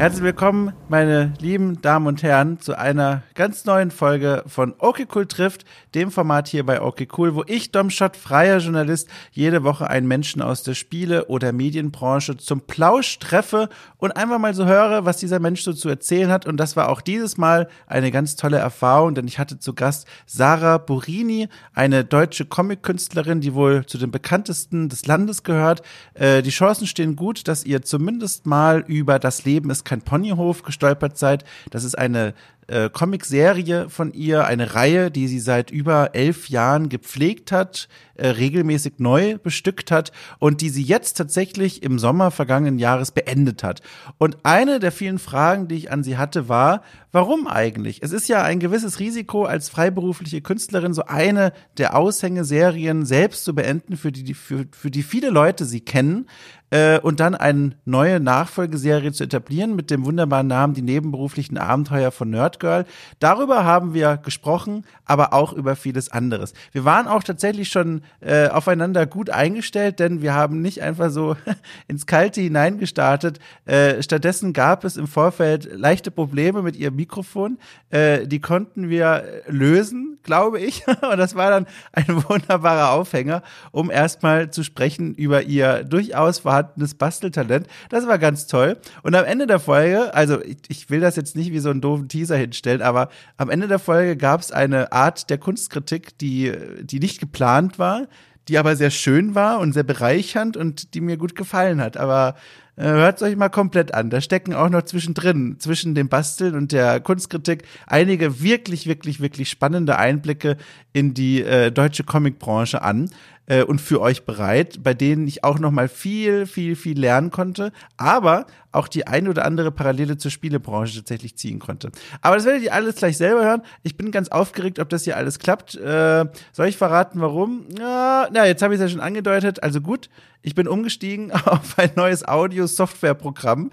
[0.00, 5.26] Herzlich willkommen, meine lieben Damen und Herren, zu einer ganz neuen Folge von Okay Cool
[5.26, 10.08] trifft, dem Format hier bei Okay Cool, wo ich, Dom freier Journalist, jede Woche einen
[10.08, 13.68] Menschen aus der Spiele- oder Medienbranche zum Plausch treffe
[13.98, 16.46] und einfach mal so höre, was dieser Mensch so zu erzählen hat.
[16.46, 20.08] Und das war auch dieses Mal eine ganz tolle Erfahrung, denn ich hatte zu Gast
[20.24, 25.82] Sarah Burini, eine deutsche Comic-Künstlerin, die wohl zu den bekanntesten des Landes gehört.
[26.14, 30.62] Äh, die Chancen stehen gut, dass ihr zumindest mal über das Leben ist kein Ponyhof
[30.62, 31.44] gestolpert seid.
[31.70, 32.34] Das ist eine
[32.70, 38.28] äh, Comicserie von ihr, eine Reihe, die sie seit über elf Jahren gepflegt hat, äh,
[38.28, 43.80] regelmäßig neu bestückt hat und die sie jetzt tatsächlich im Sommer vergangenen Jahres beendet hat.
[44.18, 48.02] Und eine der vielen Fragen, die ich an sie hatte, war, warum eigentlich?
[48.02, 53.54] Es ist ja ein gewisses Risiko, als freiberufliche Künstlerin so eine der Aushängeserien selbst zu
[53.54, 56.26] beenden, für die, für, für die viele Leute sie kennen
[56.70, 62.10] äh, und dann eine neue Nachfolgeserie zu etablieren mit dem wunderbaren Namen Die nebenberuflichen Abenteuer
[62.10, 62.30] von
[62.60, 62.84] Nerdgirl.
[63.18, 66.52] Darüber haben wir gesprochen, aber auch über vieles anderes.
[66.72, 71.36] Wir waren auch tatsächlich schon äh, aufeinander gut eingestellt, denn wir haben nicht einfach so
[71.88, 73.38] ins Kalte hineingestartet.
[73.64, 77.58] Äh, stattdessen gab es im Vorfeld leichte Probleme mit ihrem Mikrofon.
[77.90, 80.86] Äh, die konnten wir lösen, glaube ich.
[81.10, 86.94] Und das war dann ein wunderbarer Aufhänger, um erstmal zu sprechen über ihr durchaus vorhandenes
[86.94, 87.66] Basteltalent.
[87.88, 88.78] Das war ganz toll.
[89.02, 91.80] Und am Ende der Folge, also ich, ich will das jetzt nicht wie so einen
[91.80, 96.52] doofen Teaser hinstellen, aber am Ende der Folge gab es eine Art der Kunstkritik, die,
[96.82, 98.06] die nicht geplant war,
[98.48, 101.96] die aber sehr schön war und sehr bereichernd und die mir gut gefallen hat.
[101.96, 102.34] Aber
[102.76, 104.10] äh, hört euch mal komplett an.
[104.10, 109.50] Da stecken auch noch zwischendrin, zwischen dem Basteln und der Kunstkritik, einige wirklich, wirklich, wirklich
[109.50, 110.56] spannende Einblicke
[110.92, 113.10] in die äh, deutsche Comicbranche an
[113.50, 117.32] äh, und für euch bereit, bei denen ich auch noch mal viel, viel, viel lernen
[117.32, 121.90] konnte, aber auch die ein oder andere Parallele zur Spielebranche tatsächlich ziehen konnte.
[122.22, 123.62] Aber das werdet ihr alles gleich selber hören.
[123.82, 125.74] Ich bin ganz aufgeregt, ob das hier alles klappt.
[125.74, 127.66] Äh, soll ich verraten, warum?
[127.76, 129.64] Ja, na, jetzt habe ich es ja schon angedeutet.
[129.64, 130.10] Also gut,
[130.42, 133.72] ich bin umgestiegen auf ein neues Audio-Software-Programm.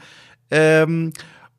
[0.50, 1.14] Ähm,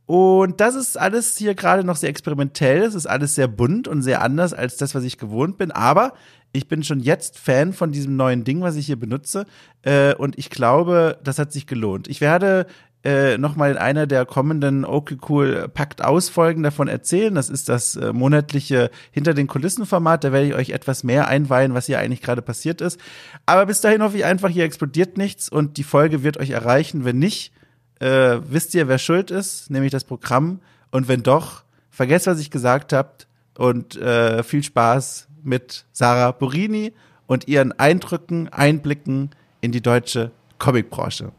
[0.06, 2.82] und das ist alles hier gerade noch sehr experimentell.
[2.82, 5.70] Es ist alles sehr bunt und sehr anders als das, was ich gewohnt bin.
[5.70, 6.14] Aber
[6.53, 9.47] ich bin schon jetzt Fan von diesem neuen Ding, was ich hier benutze.
[9.82, 12.09] Äh, und ich glaube, das hat sich gelohnt.
[12.09, 12.66] Ich werde
[13.04, 17.34] äh, nochmal in einer der kommenden Okay Cool Pakt aus Folgen davon erzählen.
[17.34, 20.25] Das ist das äh, monatliche Hinter den Kulissen Format.
[20.25, 22.98] Da werde ich euch etwas mehr einweihen, was hier eigentlich gerade passiert ist.
[23.47, 27.04] Aber bis dahin hoffe ich einfach, hier explodiert nichts und die Folge wird euch erreichen.
[27.04, 27.53] Wenn nicht,
[28.00, 30.60] äh, wisst ihr, wer schuld ist, nämlich das Programm.
[30.91, 36.93] Und wenn doch, vergesst, was ich gesagt habt und äh, viel Spaß mit Sarah Burini
[37.26, 41.32] und ihren Eindrücken, Einblicken in die deutsche Comicbranche.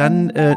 [0.00, 0.56] Dann äh,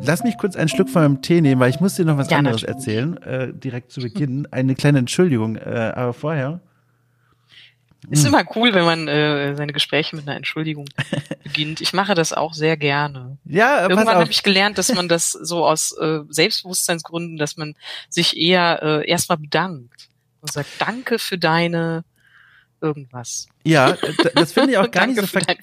[0.00, 2.30] lass mich kurz einen Schluck von meinem Tee nehmen, weil ich muss dir noch was
[2.30, 4.46] ja, anderes erzählen, äh, direkt zu Beginn.
[4.52, 6.60] Eine kleine Entschuldigung, äh, aber vorher.
[8.08, 8.34] Ist hm.
[8.34, 10.86] immer cool, wenn man äh, seine Gespräche mit einer Entschuldigung
[11.44, 11.80] beginnt.
[11.80, 13.36] Ich mache das auch sehr gerne.
[13.44, 17.74] Ja, irgendwann habe ich gelernt, dass man das so aus äh, Selbstbewusstseinsgründen, dass man
[18.08, 20.08] sich eher äh, erstmal bedankt
[20.40, 22.04] und sagt Danke für deine
[22.80, 23.48] irgendwas.
[23.64, 23.96] Ja,
[24.34, 25.58] das finde ich auch gar nicht so verkehrt.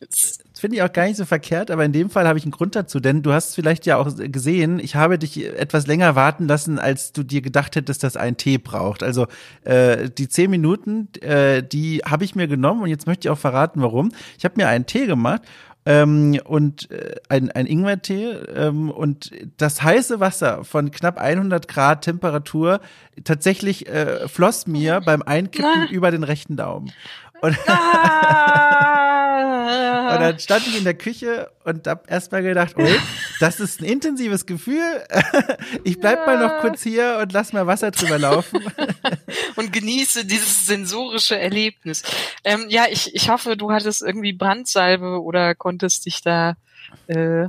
[0.00, 2.52] Das finde ich auch gar nicht so verkehrt, aber in dem Fall habe ich einen
[2.52, 6.46] Grund dazu, denn du hast vielleicht ja auch gesehen, ich habe dich etwas länger warten
[6.46, 9.02] lassen, als du dir gedacht hättest, dass ein Tee braucht.
[9.02, 9.26] Also
[9.64, 13.38] äh, die zehn Minuten, äh, die habe ich mir genommen und jetzt möchte ich auch
[13.38, 14.12] verraten, warum.
[14.38, 15.42] Ich habe mir einen Tee gemacht
[15.84, 22.02] ähm, und äh, ein, ein Ingwertee ähm, und das heiße Wasser von knapp 100 Grad
[22.02, 22.80] Temperatur
[23.24, 26.92] tatsächlich äh, floss mir beim Einkippen über den rechten Daumen.
[27.40, 29.01] Und, ah.
[30.14, 32.86] Und dann stand ich in der Küche und hab erstmal gedacht, oh,
[33.40, 34.82] das ist ein intensives Gefühl.
[35.84, 36.26] Ich bleib ja.
[36.26, 38.60] mal noch kurz hier und lass mal Wasser drüber laufen.
[39.56, 42.02] Und genieße dieses sensorische Erlebnis.
[42.44, 46.56] Ähm, ja, ich, ich hoffe, du hattest irgendwie Brandsalbe oder konntest dich da
[47.06, 47.48] äh,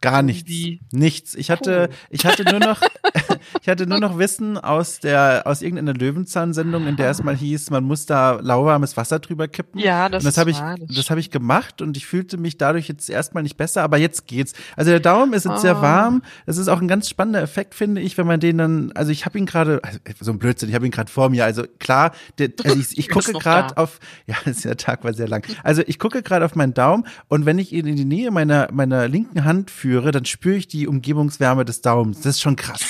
[0.00, 0.50] Gar nichts.
[0.92, 1.34] Nichts.
[1.34, 2.80] Ich hatte, ich hatte nur noch,
[3.62, 7.70] ich hatte nur noch Wissen aus der, aus irgendeiner Löwenzahn-Sendung, in der es mal hieß,
[7.70, 9.80] man muss da lauwarmes Wasser drüber kippen.
[9.80, 10.58] Ja, das, und das habe ich,
[10.88, 14.26] das habe ich gemacht und ich fühlte mich dadurch jetzt erstmal nicht besser, aber jetzt
[14.26, 14.52] geht's.
[14.76, 15.60] Also der Daumen ist jetzt oh.
[15.60, 16.22] sehr warm.
[16.46, 19.26] Das ist auch ein ganz spannender Effekt, finde ich, wenn man den dann, also ich
[19.26, 21.44] habe ihn gerade, also so ein Blödsinn, ich habe ihn gerade vor mir.
[21.44, 25.44] Also klar, der, also ich, ich gucke gerade auf, ja, der Tag war sehr lang.
[25.62, 28.68] Also ich gucke gerade auf meinen Daumen und wenn ich ihn in die Nähe meiner,
[28.72, 32.18] meiner linken Hand führe, führe, dann spüre ich die Umgebungswärme des Daumens.
[32.18, 32.80] Das ist schon krass.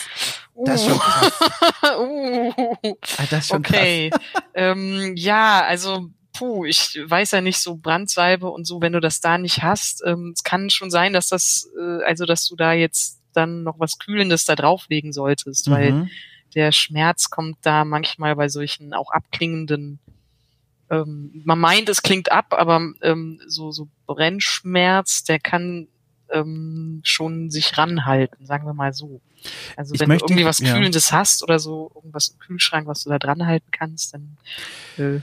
[0.64, 1.32] Das ist schon krass.
[1.82, 4.10] ah, das ist schon okay.
[4.10, 4.42] krass.
[4.54, 9.20] ähm, ja, also puh, ich weiß ja nicht so Brandsalbe und so, wenn du das
[9.20, 12.72] da nicht hast, ähm, es kann schon sein, dass das, äh, also dass du da
[12.72, 15.72] jetzt dann noch was Kühlendes da drauflegen solltest, mhm.
[15.72, 16.10] weil
[16.54, 20.00] der Schmerz kommt da manchmal bei solchen auch abklingenden
[20.90, 25.88] ähm, man meint, es klingt ab, aber ähm, so, so Brennschmerz, der kann
[26.32, 29.20] ähm, schon sich ranhalten, sagen wir mal so.
[29.76, 31.18] Also wenn möchte, du irgendwie was Kühlendes ja.
[31.18, 34.36] hast oder so, irgendwas im Kühlschrank, was du da dran halten kannst, dann
[34.96, 35.20] äh,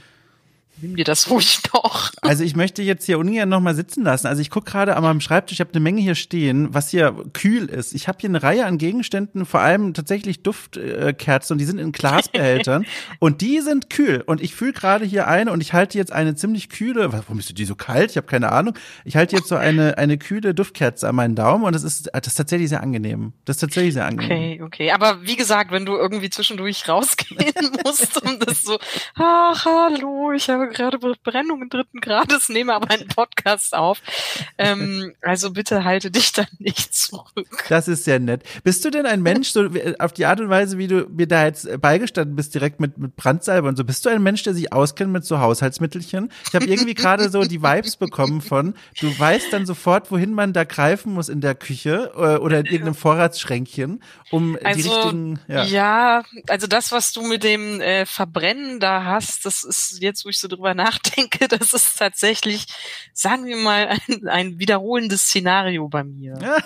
[0.80, 2.10] Nimm dir das ruhig doch.
[2.20, 4.26] Also ich möchte jetzt hier ungern nochmal sitzen lassen.
[4.26, 7.14] Also ich gucke gerade an meinem Schreibtisch, ich habe eine Menge hier stehen, was hier
[7.32, 7.94] kühl ist.
[7.94, 11.92] Ich habe hier eine Reihe an Gegenständen, vor allem tatsächlich Duftkerzen und die sind in
[11.92, 12.84] Glasbehältern
[13.18, 14.22] und die sind kühl.
[14.26, 17.56] Und ich fühle gerade hier eine und ich halte jetzt eine ziemlich kühle, warum ist
[17.56, 18.10] die so kalt?
[18.10, 18.74] Ich habe keine Ahnung.
[19.04, 22.26] Ich halte jetzt so eine, eine kühle Duftkerze an meinen Daumen und das ist, das
[22.26, 23.32] ist tatsächlich sehr angenehm.
[23.44, 24.30] Das ist tatsächlich sehr angenehm.
[24.30, 24.90] Okay, okay.
[24.92, 28.78] Aber wie gesagt, wenn du irgendwie zwischendurch rausgehen musst und das so,
[29.14, 34.00] ach, hallo, ich habe gerade Brennungen dritten Grades, nehme aber einen Podcast auf.
[34.58, 37.64] Ähm, also bitte halte dich da nicht zurück.
[37.68, 38.42] Das ist sehr nett.
[38.64, 39.68] Bist du denn ein Mensch, so
[39.98, 43.16] auf die Art und Weise, wie du mir da jetzt beigestanden bist, direkt mit, mit
[43.16, 46.30] Brandsalbe und so, bist du ein Mensch, der sich auskennt mit so Haushaltsmittelchen?
[46.48, 50.52] Ich habe irgendwie gerade so die Vibes bekommen von, du weißt dann sofort, wohin man
[50.52, 55.40] da greifen muss in der Küche äh, oder in irgendeinem Vorratsschränkchen, um also, die richtigen.
[55.48, 55.64] Ja.
[55.64, 60.28] ja, also das, was du mit dem äh, Verbrennen da hast, das ist jetzt, wo
[60.28, 62.66] ich so drüber nachdenke, das ist tatsächlich,
[63.12, 66.38] sagen wir mal, ein, ein wiederholendes Szenario bei mir.
[66.40, 66.56] Ja.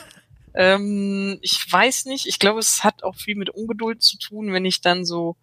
[0.55, 4.65] Ähm, ich weiß nicht, ich glaube, es hat auch viel mit Ungeduld zu tun, wenn
[4.65, 5.37] ich dann so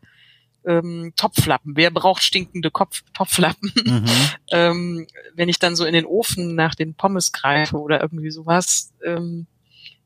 [0.65, 3.71] ähm, Topflappen, wer braucht stinkende Kopf Topflappen?
[3.85, 4.05] Mhm.
[4.51, 8.91] ähm, wenn ich dann so in den Ofen nach den Pommes greife oder irgendwie sowas.
[9.03, 9.47] Ähm,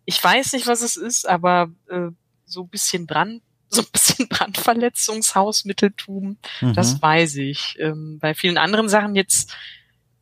[0.06, 2.10] ich weiß nicht, was es ist, aber äh,
[2.46, 3.42] so ein bisschen Brand
[3.72, 6.74] so ein bisschen Brandverletzungshausmitteltum, mhm.
[6.74, 7.78] das weiß ich.
[7.80, 9.56] Ähm, bei vielen anderen Sachen jetzt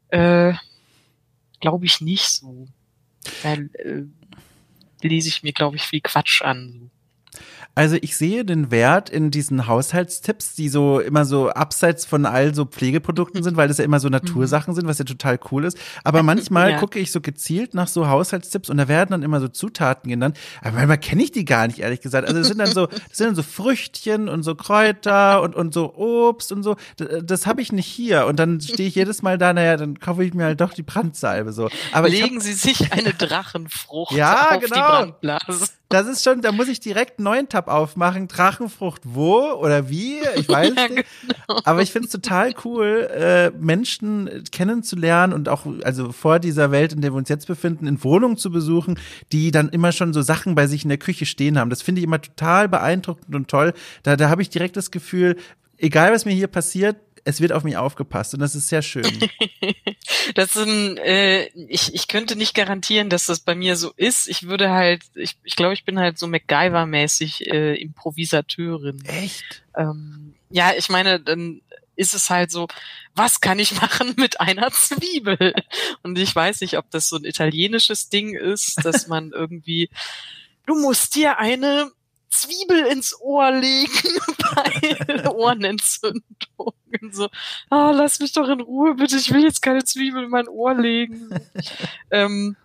[0.09, 0.53] äh,
[1.59, 2.67] glaube ich nicht so.
[3.43, 4.05] Da äh,
[5.01, 6.91] lese ich mir, glaube ich, viel Quatsch an.
[7.75, 12.53] Also ich sehe den Wert in diesen Haushaltstipps, die so immer so abseits von all
[12.53, 15.77] so Pflegeprodukten sind, weil das ja immer so Natursachen sind, was ja total cool ist.
[16.03, 16.79] Aber manchmal ja.
[16.79, 20.37] gucke ich so gezielt nach so Haushaltstipps und da werden dann immer so Zutaten genannt.
[20.61, 22.27] Aber manchmal kenne ich die gar nicht, ehrlich gesagt.
[22.27, 25.73] Also es sind dann so, das sind dann so Früchtchen und so Kräuter und, und
[25.73, 26.75] so Obst und so.
[26.97, 28.25] Das, das habe ich nicht hier.
[28.25, 30.83] Und dann stehe ich jedes Mal da, naja, dann kaufe ich mir halt doch die
[30.83, 31.69] Brandsalbe so.
[31.93, 34.75] Aber Legen hab, Sie sich eine Drachenfrucht ja, auf genau.
[34.75, 35.78] die Brandblase.
[35.89, 38.27] Das ist schon, da muss ich direkt einen neuen Tab aufmachen.
[38.27, 40.19] Drachenfrucht wo oder wie?
[40.35, 41.05] Ich weiß ja, nicht.
[41.21, 41.61] Genau.
[41.65, 46.93] Aber ich finde es total cool, äh, Menschen kennenzulernen und auch, also vor dieser Welt,
[46.93, 48.99] in der wir uns jetzt befinden, in Wohnungen zu besuchen,
[49.31, 51.71] die dann immer schon so Sachen bei sich in der Küche stehen haben.
[51.71, 53.73] Das finde ich immer total beeindruckend und toll.
[54.03, 55.37] Da, da habe ich direkt das Gefühl,
[55.79, 59.05] egal was mir hier passiert, es wird auf mich aufgepasst und das ist sehr schön.
[60.35, 64.27] das sind, äh, ich, ich könnte nicht garantieren, dass das bei mir so ist.
[64.27, 69.03] Ich würde halt, ich, ich glaube, ich bin halt so MacGyver-mäßig äh, Improvisateurin.
[69.05, 69.63] Echt?
[69.75, 71.61] Ähm, ja, ich meine, dann
[71.99, 72.67] ist es halt so,
[73.13, 75.53] was kann ich machen mit einer Zwiebel?
[76.01, 79.89] Und ich weiß nicht, ob das so ein italienisches Ding ist, dass man irgendwie,
[80.65, 81.91] du musst dir eine
[82.29, 84.19] Zwiebel ins Ohr legen
[84.55, 86.73] bei Ohrenentzündung.
[87.11, 87.27] so,
[87.69, 90.75] ah, lass mich doch in Ruhe, bitte, ich will jetzt keine Zwiebel in mein Ohr
[90.75, 91.29] legen.
[92.11, 92.55] ähm,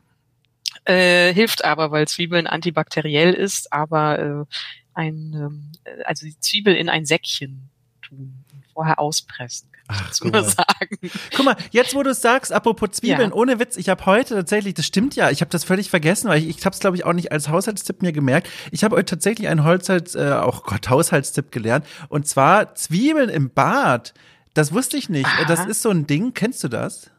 [0.85, 4.55] äh, hilft aber, weil Zwiebeln antibakteriell ist, aber äh,
[4.93, 5.73] ein, ähm,
[6.05, 7.71] also die Zwiebel in ein Säckchen
[8.03, 8.44] tun
[8.75, 9.69] vorher auspressen.
[9.89, 10.45] Ach, guck mal.
[10.45, 10.99] sagen.
[11.37, 13.35] Guck mal, jetzt wo du es sagst, apropos Zwiebeln, ja.
[13.35, 16.43] ohne Witz, ich habe heute tatsächlich, das stimmt ja, ich habe das völlig vergessen, weil
[16.43, 18.49] ich, ich habe es glaube ich auch nicht als Haushaltstipp mir gemerkt.
[18.71, 23.51] Ich habe heute tatsächlich einen Holzhalts, äh, auch Gott, Haushaltstipp gelernt und zwar Zwiebeln im
[23.51, 24.15] Bad.
[24.55, 25.27] Das wusste ich nicht.
[25.27, 25.45] Aha.
[25.47, 27.11] Das ist so ein Ding, kennst du das?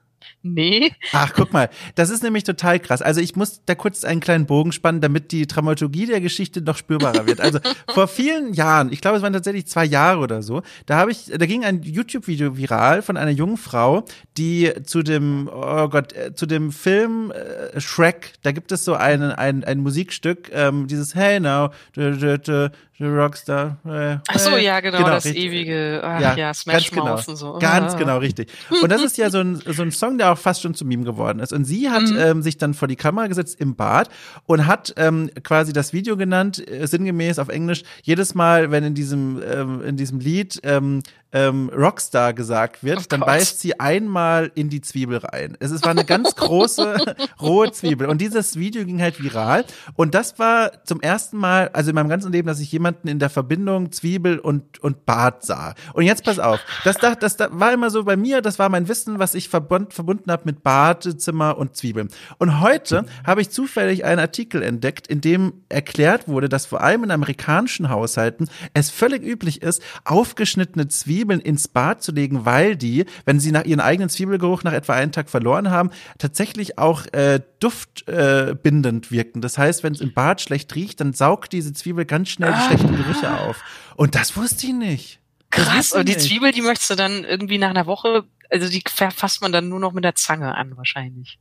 [0.43, 0.91] Nee.
[1.11, 3.01] Ach, guck mal, das ist nämlich total krass.
[3.01, 6.77] Also ich muss da kurz einen kleinen Bogen spannen, damit die Dramaturgie der Geschichte noch
[6.77, 7.41] spürbarer wird.
[7.41, 7.59] Also
[7.93, 11.31] vor vielen Jahren, ich glaube, es waren tatsächlich zwei Jahre oder so, da habe ich,
[11.35, 14.05] da ging ein YouTube-Video viral von einer jungen Frau,
[14.37, 18.93] die zu dem, oh Gott, äh, zu dem Film äh, Shrek, da gibt es so
[18.93, 23.77] ein, ein, ein Musikstück, ähm, dieses Hey Now, du, du, du, The Rockstar.
[23.85, 25.43] Äh, Ach so, ja, genau, genau das richtig.
[25.43, 27.57] ewige, ach, ja, ja Smash genau, und so.
[27.59, 27.97] Ganz ah.
[27.97, 28.49] genau, richtig.
[28.81, 31.03] Und das ist ja so ein, so ein Song, der auch fast schon zu Meme
[31.03, 31.51] geworden ist.
[31.51, 32.17] Und sie hat mhm.
[32.17, 34.09] ähm, sich dann vor die Kamera gesetzt im Bad
[34.45, 38.93] und hat ähm, quasi das Video genannt, äh, sinngemäß auf Englisch, jedes Mal, wenn in
[38.93, 41.03] diesem, ähm, in diesem Lied ähm,
[41.35, 45.57] ähm, Rockstar gesagt wird, oh dann beißt sie einmal in die Zwiebel rein.
[45.59, 48.07] Es, es war eine ganz große rohe Zwiebel.
[48.07, 49.65] Und dieses Video ging halt viral.
[49.95, 53.19] Und das war zum ersten Mal, also in meinem ganzen Leben, dass ich jemanden in
[53.19, 55.73] der Verbindung Zwiebel und, und Bart sah.
[55.93, 58.69] Und jetzt pass auf, das, das, das, das war immer so bei mir, das war
[58.69, 62.09] mein Wissen, was ich verbund, verbunden habe mit Badezimmer und Zwiebeln.
[62.37, 67.03] Und heute habe ich zufällig einen Artikel entdeckt, in dem erklärt wurde, dass vor allem
[67.03, 73.05] in amerikanischen Haushalten es völlig üblich ist, aufgeschnittene Zwiebeln ins Bad zu legen, weil die,
[73.25, 77.41] wenn sie nach ihren eigenen Zwiebelgeruch nach etwa einen Tag verloren haben, tatsächlich auch äh,
[77.59, 79.41] duftbindend äh, wirken.
[79.41, 82.65] Das heißt, wenn es im Bad schlecht riecht, dann saugt diese Zwiebel ganz schnell die
[82.67, 83.63] schlechten Gerüche auf.
[83.95, 85.19] Und das wusste ich nicht.
[85.51, 89.41] Krass, und die Zwiebel, die möchtest du dann irgendwie nach einer Woche, also die verfasst
[89.41, 91.39] man dann nur noch mit der Zange an, wahrscheinlich.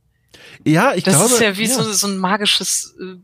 [0.63, 1.29] Ja, ich das glaube.
[1.29, 1.83] Das ist ja wie ja.
[1.83, 3.15] So, so ein magisches äh,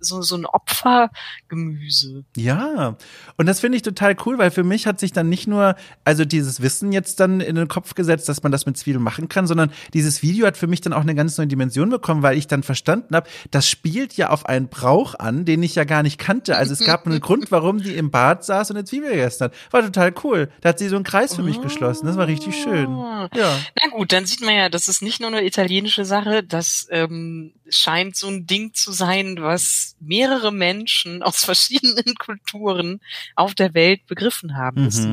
[0.00, 2.24] so, so ein Opfergemüse.
[2.36, 2.96] Ja,
[3.36, 6.24] und das finde ich total cool, weil für mich hat sich dann nicht nur, also
[6.24, 9.46] dieses Wissen jetzt dann in den Kopf gesetzt, dass man das mit Zwiebeln machen kann,
[9.46, 12.46] sondern dieses Video hat für mich dann auch eine ganz neue Dimension bekommen, weil ich
[12.46, 16.18] dann verstanden habe, das spielt ja auf einen Brauch an, den ich ja gar nicht
[16.18, 16.56] kannte.
[16.56, 19.54] Also es gab einen Grund, warum die im Bad saß und eine Zwiebel gegessen hat.
[19.70, 20.50] War total cool.
[20.60, 21.62] Da hat sie so einen Kreis für mich oh.
[21.62, 22.06] geschlossen.
[22.06, 22.90] Das war richtig schön.
[22.90, 23.28] Ja.
[23.34, 27.52] Na gut, dann sieht man ja, das ist nicht nur eine italienische Sache, das ähm,
[27.68, 33.00] scheint so ein Ding zu sein, was mehrere Menschen aus verschiedenen Kulturen
[33.36, 34.84] auf der Welt begriffen haben, mhm.
[34.84, 35.08] dass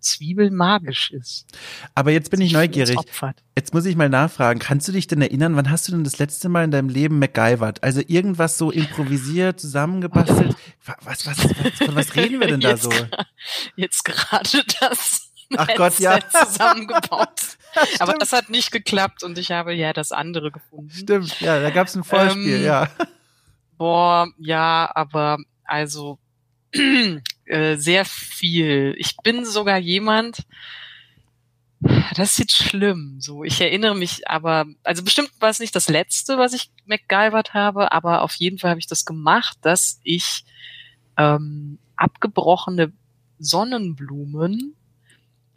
[0.00, 1.46] Zwiebel magisch ist.
[1.94, 2.96] Aber jetzt bin ich neugierig.
[3.56, 4.60] Jetzt muss ich mal nachfragen.
[4.60, 7.18] Kannst du dich denn erinnern, wann hast du denn das letzte Mal in deinem Leben
[7.18, 7.82] MacGyvert?
[7.82, 10.54] Also irgendwas so improvisiert, zusammengebastelt?
[10.84, 12.92] Was, was, was, von was reden wir denn da jetzt so?
[13.74, 15.32] Jetzt gerade das.
[15.56, 16.18] Ach Gott, ja.
[16.30, 17.56] zusammengebaut.
[17.98, 20.90] Aber das hat nicht geklappt und ich habe ja das andere gefunden.
[20.90, 22.88] Stimmt, ja, da gab es ein Vorspiel, ähm, ja.
[23.76, 26.18] Boah, ja, aber also
[27.44, 28.94] äh, sehr viel.
[28.98, 30.46] Ich bin sogar jemand,
[32.14, 33.18] das ist jetzt schlimm.
[33.20, 37.54] So, ich erinnere mich aber, also bestimmt war es nicht das letzte, was ich MacGyvert
[37.54, 40.44] habe, aber auf jeden Fall habe ich das gemacht, dass ich
[41.16, 42.92] ähm, abgebrochene
[43.38, 44.74] Sonnenblumen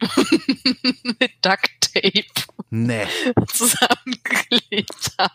[0.00, 2.24] mit Duct Tape
[2.70, 3.06] nee.
[3.48, 5.34] zusammengeklebt habe.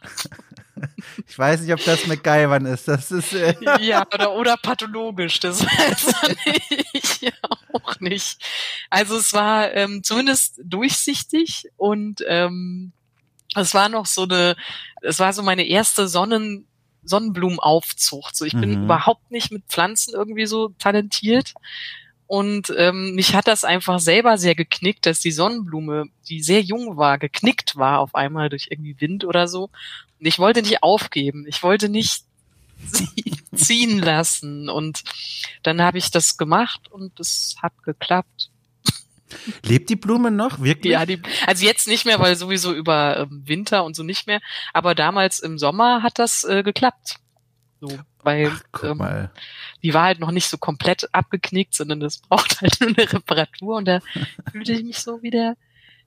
[1.28, 2.88] Ich weiß nicht, ob das MacGyvern ist.
[2.88, 5.40] Das ist äh ja oder oder pathologisch.
[5.40, 6.14] Das weiß
[6.94, 8.38] ich auch nicht.
[8.90, 12.92] Also es war ähm, zumindest durchsichtig und ähm,
[13.56, 14.56] es war noch so eine,
[15.02, 16.68] es war so meine erste Sonnen
[17.08, 18.36] Sonnenblumenaufzucht.
[18.36, 18.86] So, ich bin mhm.
[18.86, 21.54] überhaupt nicht mit Pflanzen irgendwie so talentiert.
[22.28, 26.98] Und ähm, mich hat das einfach selber sehr geknickt, dass die Sonnenblume, die sehr jung
[26.98, 29.70] war, geknickt war auf einmal durch irgendwie Wind oder so.
[30.20, 31.46] Und ich wollte nicht aufgeben.
[31.48, 32.24] Ich wollte nicht
[33.56, 34.70] ziehen lassen.
[34.70, 35.04] Und
[35.64, 38.50] dann habe ich das gemacht und es hat geklappt.
[39.64, 40.62] Lebt die Blume noch?
[40.62, 40.94] Wirklich?
[40.94, 44.40] Ja, die, also jetzt nicht mehr, weil sowieso über ähm, Winter und so nicht mehr.
[44.74, 47.18] Aber damals im Sommer hat das äh, geklappt.
[47.82, 49.30] So, weil Ach, ähm,
[49.84, 53.78] die war halt noch nicht so komplett abgeknickt, sondern das braucht halt nur eine Reparatur
[53.78, 54.00] und da
[54.52, 55.58] fühlte ich mich so wie der,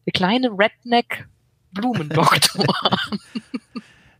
[0.06, 1.28] der kleine Redneck
[1.72, 2.66] Blumendoktor.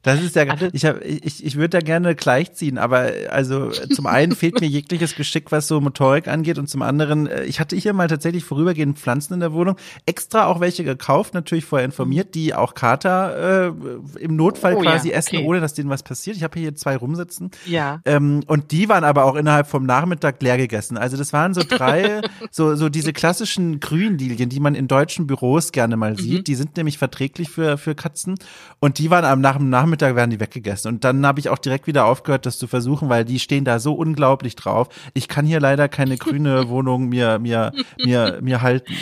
[0.09, 4.33] Das ist ja, ich, hab, ich, ich würde da gerne gleichziehen, aber also zum einen
[4.35, 7.93] fehlt mir jegliches Geschick, was so Motorik angeht und zum anderen, äh, ich hatte hier
[7.93, 12.55] mal tatsächlich vorübergehend Pflanzen in der Wohnung, extra auch welche gekauft, natürlich vorher informiert, die
[12.55, 15.47] auch Kater äh, im Notfall oh, quasi ja, essen, okay.
[15.47, 16.37] ohne dass denen was passiert.
[16.37, 17.51] Ich habe hier zwei rumsitzen.
[17.67, 18.01] Ja.
[18.07, 20.97] Ähm, und die waren aber auch innerhalb vom Nachmittag leer gegessen.
[20.97, 25.71] Also das waren so drei, so, so diese klassischen Grünlilien, die man in deutschen Büros
[25.73, 26.39] gerne mal sieht.
[26.39, 26.45] Mhm.
[26.45, 28.37] Die sind nämlich verträglich für, für Katzen.
[28.81, 30.95] Und die waren am nach dem Nachmittag Nachmittag werden die weggegessen.
[30.95, 33.79] Und dann habe ich auch direkt wieder aufgehört, das zu versuchen, weil die stehen da
[33.81, 34.89] so unglaublich drauf.
[35.13, 38.95] Ich kann hier leider keine grüne Wohnung mir, mir, mir, mir halten.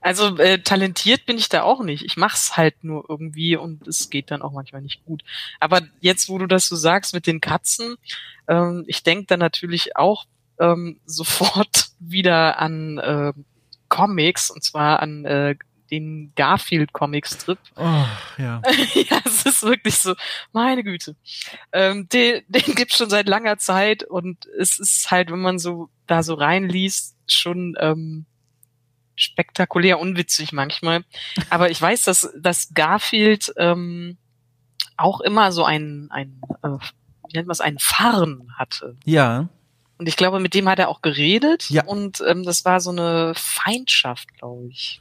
[0.00, 2.04] Also äh, talentiert bin ich da auch nicht.
[2.04, 5.24] Ich mach's halt nur irgendwie und es geht dann auch manchmal nicht gut.
[5.58, 7.96] Aber jetzt, wo du das so sagst mit den Katzen,
[8.46, 10.24] ähm, ich denke dann natürlich auch
[10.60, 13.32] ähm, sofort wieder an äh,
[13.88, 15.56] Comics und zwar an äh,
[15.94, 17.58] den Garfield-Comic-Strip.
[17.76, 18.04] Oh,
[18.38, 18.62] ja.
[18.94, 20.14] ja, es ist wirklich so,
[20.52, 21.16] meine Güte.
[21.72, 25.88] Ähm, den, den gibt's schon seit langer Zeit und es ist halt, wenn man so
[26.06, 28.26] da so reinliest, schon ähm,
[29.16, 31.04] spektakulär unwitzig manchmal.
[31.50, 34.18] Aber ich weiß, dass, dass Garfield ähm,
[34.96, 36.68] auch immer so ein, ein äh,
[37.28, 38.96] wie nennt man es, einen Farn hatte.
[39.04, 39.48] Ja.
[39.98, 41.70] Und ich glaube, mit dem hat er auch geredet.
[41.70, 41.84] Ja.
[41.84, 45.00] Und ähm, das war so eine Feindschaft, glaube ich.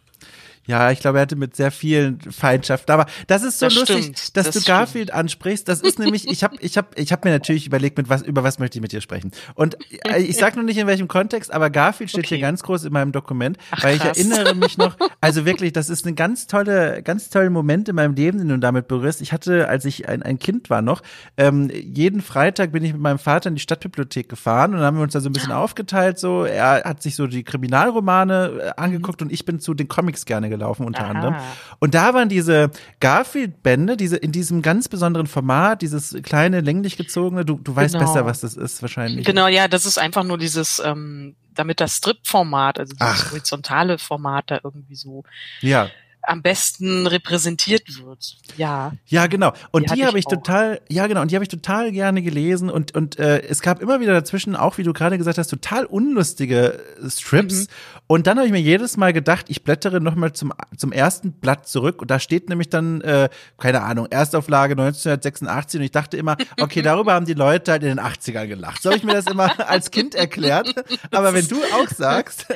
[0.66, 2.92] Ja, ich glaube, er hatte mit sehr vielen Feindschaften.
[2.94, 5.20] Aber das ist so das lustig, stimmt, dass das du Garfield stimmt.
[5.20, 5.68] ansprichst.
[5.68, 8.44] Das ist nämlich, ich habe ich hab, ich hab mir natürlich überlegt, mit was, über
[8.44, 9.32] was möchte ich mit dir sprechen.
[9.56, 12.36] Und äh, ich sag nur nicht in welchem Kontext, aber Garfield steht okay.
[12.36, 14.18] hier ganz groß in meinem Dokument, Ach, weil krass.
[14.18, 17.96] ich erinnere mich noch, also wirklich, das ist ein ganz tolle, ganz toller Moment in
[17.96, 19.22] meinem Leben, den du damit berührst.
[19.22, 21.02] Ich hatte, als ich ein, ein Kind war noch,
[21.36, 24.98] ähm, jeden Freitag bin ich mit meinem Vater in die Stadtbibliothek gefahren und dann haben
[24.98, 25.60] wir uns da so ein bisschen ja.
[25.60, 26.20] aufgeteilt.
[26.20, 29.28] So, er hat sich so die Kriminalromane äh, angeguckt mhm.
[29.28, 31.10] und ich bin zu den Comics gerne gelaufen unter Aha.
[31.10, 31.36] anderem.
[31.80, 37.46] Und da waren diese Garfield-Bände, diese in diesem ganz besonderen Format, dieses kleine, länglich gezogene,
[37.46, 38.06] du, du weißt genau.
[38.06, 39.26] besser, was das ist wahrscheinlich.
[39.26, 43.32] Genau, ja, das ist einfach nur dieses, ähm, damit das Strip-Format, also dieses Ach.
[43.32, 45.24] horizontale Format da irgendwie so
[45.62, 45.90] ja
[46.24, 48.38] am besten repräsentiert wird.
[48.58, 48.94] Ja.
[49.06, 49.54] Ja, genau.
[49.72, 52.22] Und die, die habe ich, ich total, ja genau, und die habe ich total gerne
[52.22, 55.48] gelesen und und äh, es gab immer wieder dazwischen auch, wie du gerade gesagt hast,
[55.48, 57.62] total unlustige äh, Strips.
[57.62, 57.68] Mhm.
[58.08, 61.68] Und dann habe ich mir jedes Mal gedacht, ich blättere nochmal zum zum ersten Blatt
[61.68, 66.38] zurück und da steht nämlich dann äh, keine Ahnung, Erstauflage 1986 und ich dachte immer,
[66.60, 68.82] okay, darüber haben die Leute halt in den 80ern gelacht.
[68.82, 70.74] So habe ich mir das immer als Kind erklärt.
[71.12, 72.48] Aber wenn du auch sagst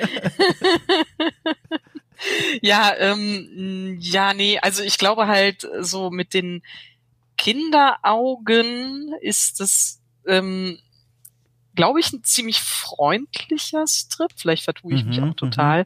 [2.62, 6.64] ja, ähm, ja, nee, also ich glaube halt so mit den
[7.38, 10.80] Kinderaugen ist es, ähm,
[11.76, 14.32] glaube ich, ein ziemlich freundlicher Strip.
[14.36, 15.86] Vielleicht vertue ich mhm, mich auch total, mhm.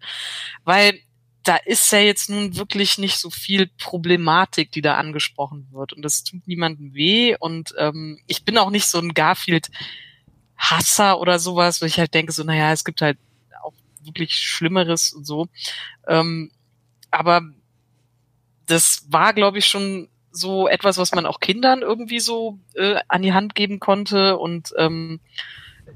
[0.63, 0.99] weil
[1.43, 5.93] da ist ja jetzt nun wirklich nicht so viel Problematik, die da angesprochen wird.
[5.93, 7.35] Und das tut niemandem weh.
[7.39, 12.31] Und ähm, ich bin auch nicht so ein Garfield-Hasser oder sowas, wo ich halt denke,
[12.31, 13.17] so, naja, es gibt halt
[14.03, 15.47] wirklich Schlimmeres und so.
[16.07, 16.51] Ähm,
[17.09, 17.41] aber
[18.67, 23.21] das war, glaube ich, schon so etwas, was man auch Kindern irgendwie so äh, an
[23.21, 24.37] die Hand geben konnte.
[24.37, 25.19] Und ähm,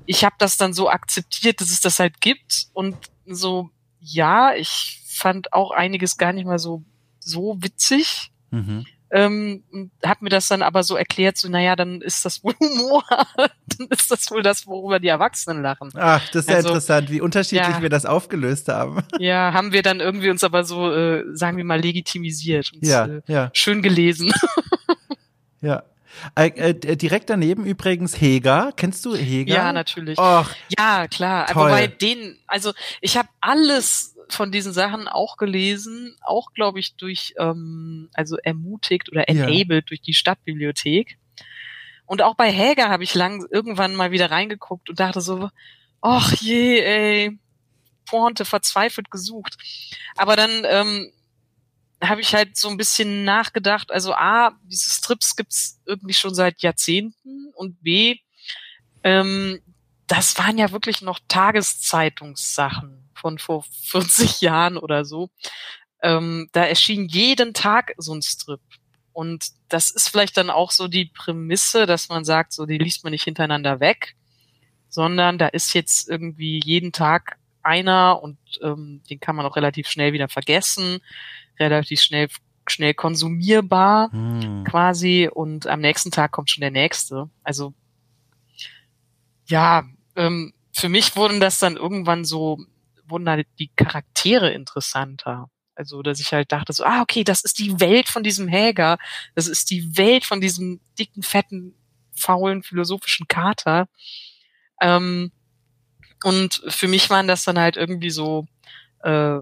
[0.06, 2.68] ich habe das dann so akzeptiert, dass es das halt gibt.
[2.74, 3.70] Und so,
[4.00, 6.84] ja, ich fand auch einiges gar nicht mal so
[7.20, 8.32] so witzig.
[8.52, 8.86] Mhm
[9.16, 9.64] ähm,
[10.06, 13.04] habe mir das dann aber so erklärt, so naja, dann ist das wohl Humor,
[13.38, 15.90] dann ist das wohl das, worüber die Erwachsenen lachen.
[15.96, 19.04] Ach, das ist ja also, interessant, wie unterschiedlich ja, wir das aufgelöst haben.
[19.20, 22.74] Ja, haben wir dann irgendwie uns aber so, äh, sagen wir mal, legitimisiert.
[22.74, 23.50] und ja, äh, ja.
[23.54, 24.34] Schön gelesen.
[25.62, 25.84] ja.
[26.36, 28.74] Äh, äh, direkt daneben übrigens Heger.
[28.76, 29.56] Kennst du Heger?
[29.56, 30.20] Ja, natürlich.
[30.20, 31.48] Och, ja, klar.
[31.48, 31.64] Toll.
[31.64, 37.34] Wobei den, also ich habe alles von diesen Sachen auch gelesen, auch glaube ich durch,
[37.38, 39.88] ähm, also ermutigt oder enabled ja.
[39.88, 41.18] durch die Stadtbibliothek.
[42.06, 45.50] Und auch bei Häger habe ich lang irgendwann mal wieder reingeguckt und dachte so,
[46.02, 47.40] ach je, ey,
[48.06, 49.58] Pointe verzweifelt gesucht.
[50.16, 51.12] Aber dann ähm,
[52.02, 56.62] habe ich halt so ein bisschen nachgedacht, also A, diese Strips gibt's irgendwie schon seit
[56.62, 58.18] Jahrzehnten und B,
[59.04, 59.62] ähm,
[60.08, 65.30] das waren ja wirklich noch Tageszeitungssachen von vor 40 Jahren oder so.
[66.02, 68.62] Ähm, da erschien jeden Tag so ein Strip.
[69.14, 73.04] Und das ist vielleicht dann auch so die Prämisse, dass man sagt, so die liest
[73.04, 74.16] man nicht hintereinander weg,
[74.90, 79.88] sondern da ist jetzt irgendwie jeden Tag einer und ähm, den kann man auch relativ
[79.88, 81.00] schnell wieder vergessen,
[81.60, 82.28] relativ schnell
[82.68, 84.64] schnell konsumierbar hm.
[84.64, 87.30] quasi und am nächsten Tag kommt schon der nächste.
[87.44, 87.74] Also
[89.48, 89.84] ja,
[90.16, 92.60] ähm, für mich wurden das dann irgendwann so
[93.08, 95.50] wurden halt die Charaktere interessanter.
[95.76, 98.98] Also, dass ich halt dachte so, ah, okay, das ist die Welt von diesem Häger.
[99.36, 101.76] Das ist die Welt von diesem dicken, fetten,
[102.16, 103.88] faulen, philosophischen Kater.
[104.82, 105.32] Ähm,
[106.24, 108.48] und für mich waren das dann halt irgendwie so,
[109.04, 109.40] äh,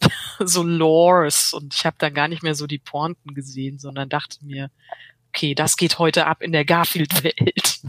[0.38, 4.44] so Lores und ich habe dann gar nicht mehr so die Pointen gesehen, sondern dachte
[4.44, 4.70] mir,
[5.38, 7.80] okay, das geht heute ab in der Garfield-Welt.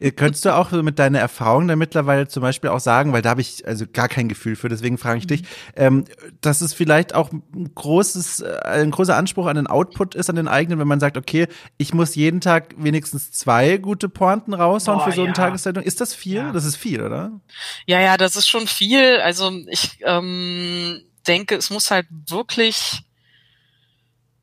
[0.16, 3.42] Könntest du auch mit deiner Erfahrung da mittlerweile zum Beispiel auch sagen, weil da habe
[3.42, 5.46] ich also gar kein Gefühl für, deswegen frage ich dich, mhm.
[5.76, 6.04] ähm,
[6.40, 10.36] dass es vielleicht auch ein großes, äh, ein großer Anspruch an den Output ist, an
[10.36, 15.00] den eigenen, wenn man sagt, okay, ich muss jeden Tag wenigstens zwei gute Pointen raushauen
[15.00, 15.34] Boah, für so eine ja.
[15.34, 15.82] Tageszeitung.
[15.82, 16.36] Ist das viel?
[16.36, 16.52] Ja.
[16.52, 17.40] Das ist viel, oder?
[17.86, 19.18] Ja, ja, das ist schon viel.
[19.20, 23.02] Also ich ähm, denke, es muss halt wirklich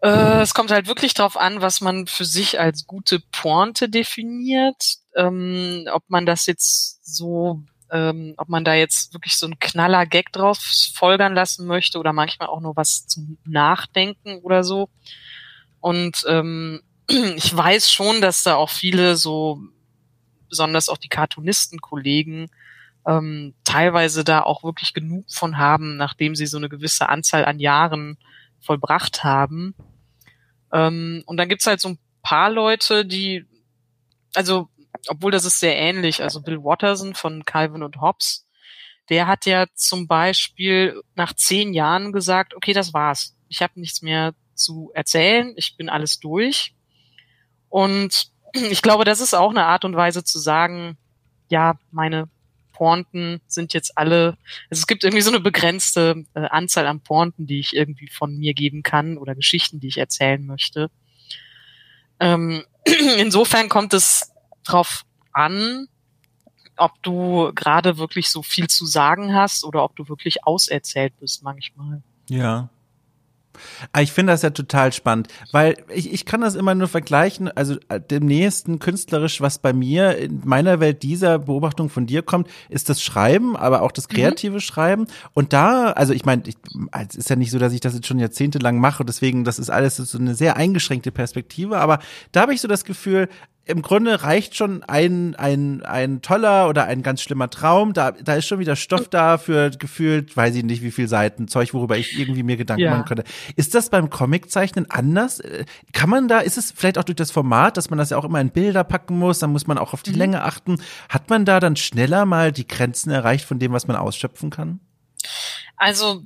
[0.01, 4.97] äh, es kommt halt wirklich drauf an, was man für sich als gute Pointe definiert.
[5.15, 10.05] Ähm, ob man das jetzt so, ähm, ob man da jetzt wirklich so einen knaller
[10.05, 10.59] Gag drauf
[10.93, 14.89] folgern lassen möchte oder manchmal auch nur was zum Nachdenken oder so.
[15.79, 19.59] Und ähm, ich weiß schon, dass da auch viele so,
[20.49, 22.47] besonders auch die Cartoonisten-Kollegen,
[23.05, 27.59] ähm, teilweise da auch wirklich genug von haben, nachdem sie so eine gewisse Anzahl an
[27.59, 28.17] Jahren
[28.59, 29.75] vollbracht haben.
[30.73, 33.45] Ähm, und dann gibt's halt so ein paar Leute, die,
[34.33, 34.69] also,
[35.07, 38.47] obwohl das ist sehr ähnlich, also Bill Watterson von Calvin und Hobbes,
[39.09, 43.35] der hat ja zum Beispiel nach zehn Jahren gesagt, okay, das war's.
[43.49, 46.73] Ich habe nichts mehr zu erzählen, ich bin alles durch.
[47.67, 50.97] Und ich glaube, das ist auch eine Art und Weise zu sagen,
[51.49, 52.29] ja, meine
[52.81, 54.39] Pointen sind jetzt alle,
[54.71, 58.35] also es gibt irgendwie so eine begrenzte äh, Anzahl an Pointen, die ich irgendwie von
[58.35, 60.89] mir geben kann oder Geschichten, die ich erzählen möchte.
[62.19, 62.63] Ähm,
[63.19, 64.31] insofern kommt es
[64.63, 65.89] drauf an,
[66.75, 71.43] ob du gerade wirklich so viel zu sagen hast oder ob du wirklich auserzählt bist
[71.43, 72.01] manchmal.
[72.29, 72.69] Ja.
[73.91, 77.49] Ah, ich finde das ja total spannend, weil ich, ich kann das immer nur vergleichen,
[77.49, 82.21] also äh, dem nächsten künstlerisch, was bei mir in meiner Welt dieser Beobachtung von dir
[82.21, 84.15] kommt, ist das Schreiben, aber auch das mhm.
[84.15, 84.61] kreative mhm.
[84.61, 85.07] Schreiben.
[85.33, 86.43] Und da, also ich meine,
[87.09, 89.69] es ist ja nicht so, dass ich das jetzt schon jahrzehntelang mache, deswegen, das ist
[89.69, 91.99] alles so eine sehr eingeschränkte Perspektive, aber
[92.31, 93.27] da habe ich so das Gefühl,
[93.63, 97.93] im Grunde reicht schon ein, ein, ein toller oder ein ganz schlimmer Traum.
[97.93, 101.47] Da, da ist schon wieder Stoff da für gefühlt, weiß ich nicht, wie viel Seiten,
[101.47, 102.91] Zeug, worüber ich irgendwie mir Gedanken ja.
[102.91, 103.23] machen könnte.
[103.55, 105.39] Ist das beim Comiczeichnen anders?
[105.39, 108.17] Äh, kann man da, ist es vielleicht auch durch das Format, dass man das ja
[108.17, 110.17] auch immer in Bilder packen muss, dann muss man auch auf die mhm.
[110.17, 110.81] Länge achten.
[111.07, 114.79] Hat man da dann schneller mal die Grenzen erreicht von dem, was man ausschöpfen kann?
[115.77, 116.23] Also,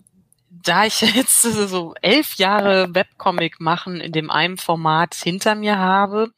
[0.49, 6.31] da ich jetzt so elf Jahre Webcomic machen in dem einen Format hinter mir habe,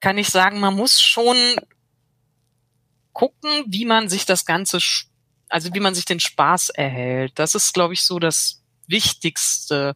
[0.00, 1.36] kann ich sagen, man muss schon
[3.12, 4.78] gucken, wie man sich das Ganze,
[5.48, 7.32] also wie man sich den Spaß erhält.
[7.38, 9.94] Das ist, glaube ich, so das Wichtigste,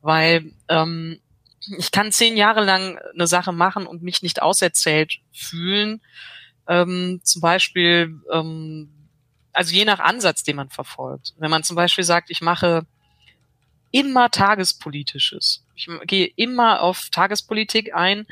[0.00, 1.20] weil ähm,
[1.78, 6.00] ich kann zehn Jahre lang eine Sache machen und mich nicht auserzählt fühlen.
[6.66, 8.90] Ähm, zum Beispiel, ähm,
[9.52, 11.34] also je nach Ansatz, den man verfolgt.
[11.38, 12.86] Wenn man zum Beispiel sagt, ich mache
[13.90, 18.26] immer Tagespolitisches, ich gehe immer auf Tagespolitik ein,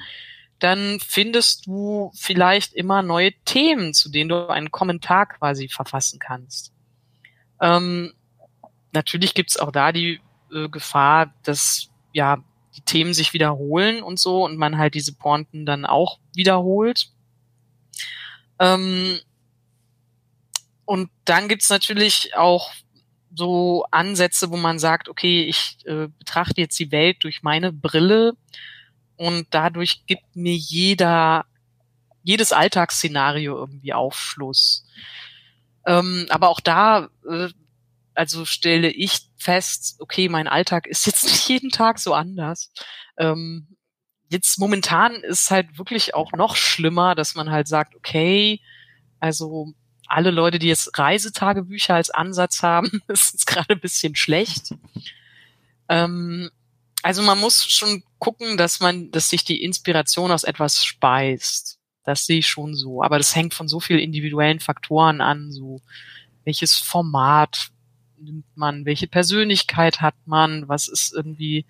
[0.62, 6.72] dann findest du vielleicht immer neue Themen, zu denen du einen Kommentar quasi verfassen kannst.
[7.61, 8.12] Ähm,
[8.92, 10.20] natürlich gibt's auch da die
[10.53, 12.38] äh, Gefahr, dass ja
[12.77, 17.09] die Themen sich wiederholen und so und man halt diese Pointen dann auch wiederholt.
[18.61, 19.18] Ähm,
[20.85, 22.70] und dann gibt's natürlich auch
[23.35, 28.35] so Ansätze, wo man sagt, okay, ich äh, betrachte jetzt die Welt durch meine Brille
[29.16, 31.46] und dadurch gibt mir jeder,
[32.22, 34.87] jedes Alltagsszenario irgendwie Aufschluss.
[35.87, 37.48] Ähm, aber auch da, äh,
[38.14, 42.72] also stelle ich fest, okay, mein Alltag ist jetzt nicht jeden Tag so anders.
[43.16, 43.77] Ähm,
[44.29, 48.61] jetzt momentan ist halt wirklich auch noch schlimmer, dass man halt sagt, okay,
[49.20, 49.75] also
[50.07, 54.75] alle Leute, die jetzt Reisetagebücher als Ansatz haben, ist jetzt gerade ein bisschen schlecht.
[55.88, 56.51] Ähm,
[57.02, 61.78] also man muss schon gucken, dass man, dass sich die Inspiration aus etwas speist.
[62.04, 63.02] Das sehe ich schon so.
[63.02, 65.80] Aber das hängt von so vielen individuellen Faktoren an, so
[66.44, 67.70] welches Format
[68.18, 71.66] nimmt man, welche Persönlichkeit hat man, was ist irgendwie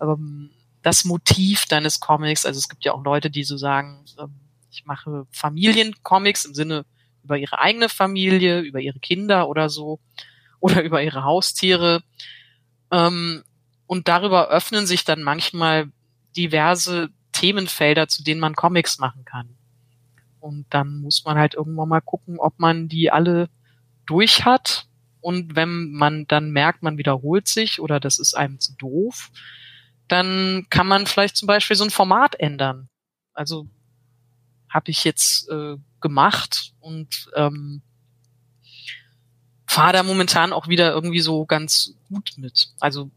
[0.00, 0.50] ähm,
[0.82, 2.46] das Motiv deines Comics.
[2.46, 4.34] Also es gibt ja auch Leute, die so sagen, ähm,
[4.70, 6.84] ich mache Familiencomics im Sinne
[7.24, 9.98] über ihre eigene Familie, über ihre Kinder oder so
[10.60, 12.02] oder über ihre Haustiere.
[12.90, 13.42] Ähm,
[13.88, 15.90] und darüber öffnen sich dann manchmal
[16.36, 19.56] diverse Themenfelder, zu denen man Comics machen kann.
[20.40, 23.48] Und dann muss man halt irgendwann mal gucken, ob man die alle
[24.06, 24.86] durch hat.
[25.20, 29.30] Und wenn man dann merkt, man wiederholt sich oder das ist einem zu doof,
[30.06, 32.90] dann kann man vielleicht zum Beispiel so ein Format ändern.
[33.32, 33.68] Also
[34.68, 37.80] habe ich jetzt äh, gemacht und ähm,
[39.66, 42.68] fahre da momentan auch wieder irgendwie so ganz gut mit.
[42.80, 43.10] Also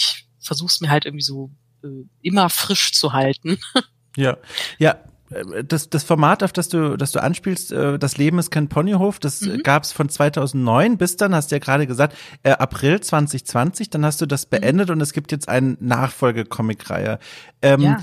[0.00, 1.50] ich versuche es mir halt irgendwie so
[1.84, 3.58] äh, immer frisch zu halten.
[4.16, 4.38] Ja,
[4.80, 4.96] ja,
[5.30, 8.68] äh, das, das Format, auf das du, das du anspielst, äh, das Leben ist kein
[8.68, 9.62] Ponyhof, das mhm.
[9.62, 14.04] gab es von 2009 bis dann, hast du ja gerade gesagt, äh, April 2020, dann
[14.04, 14.94] hast du das beendet mhm.
[14.94, 17.20] und es gibt jetzt eine Nachfolge-Comic-Reihe.
[17.62, 17.98] Ähm, ja.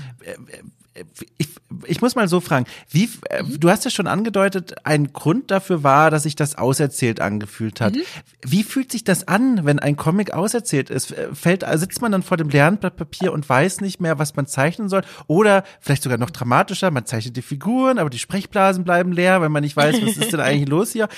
[0.98, 1.04] Äh,
[1.38, 1.48] ich,
[1.86, 3.60] ich muss mal so fragen, wie, äh, mhm.
[3.60, 7.94] du hast ja schon angedeutet, ein Grund dafür war, dass sich das auserzählt angefühlt hat.
[7.94, 8.02] Mhm.
[8.42, 11.14] Wie fühlt sich das an, wenn ein Comic auserzählt ist?
[11.32, 14.88] Fällt, sitzt man dann vor dem Lernblatt Papier und weiß nicht mehr, was man zeichnen
[14.88, 15.02] soll?
[15.26, 19.48] Oder vielleicht sogar noch dramatischer, man zeichnet die Figuren, aber die Sprechblasen bleiben leer, weil
[19.48, 21.08] man nicht weiß, was ist denn eigentlich los hier?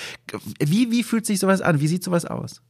[0.59, 1.81] Wie, wie fühlt sich sowas an?
[1.81, 2.63] Wie sieht sowas aus?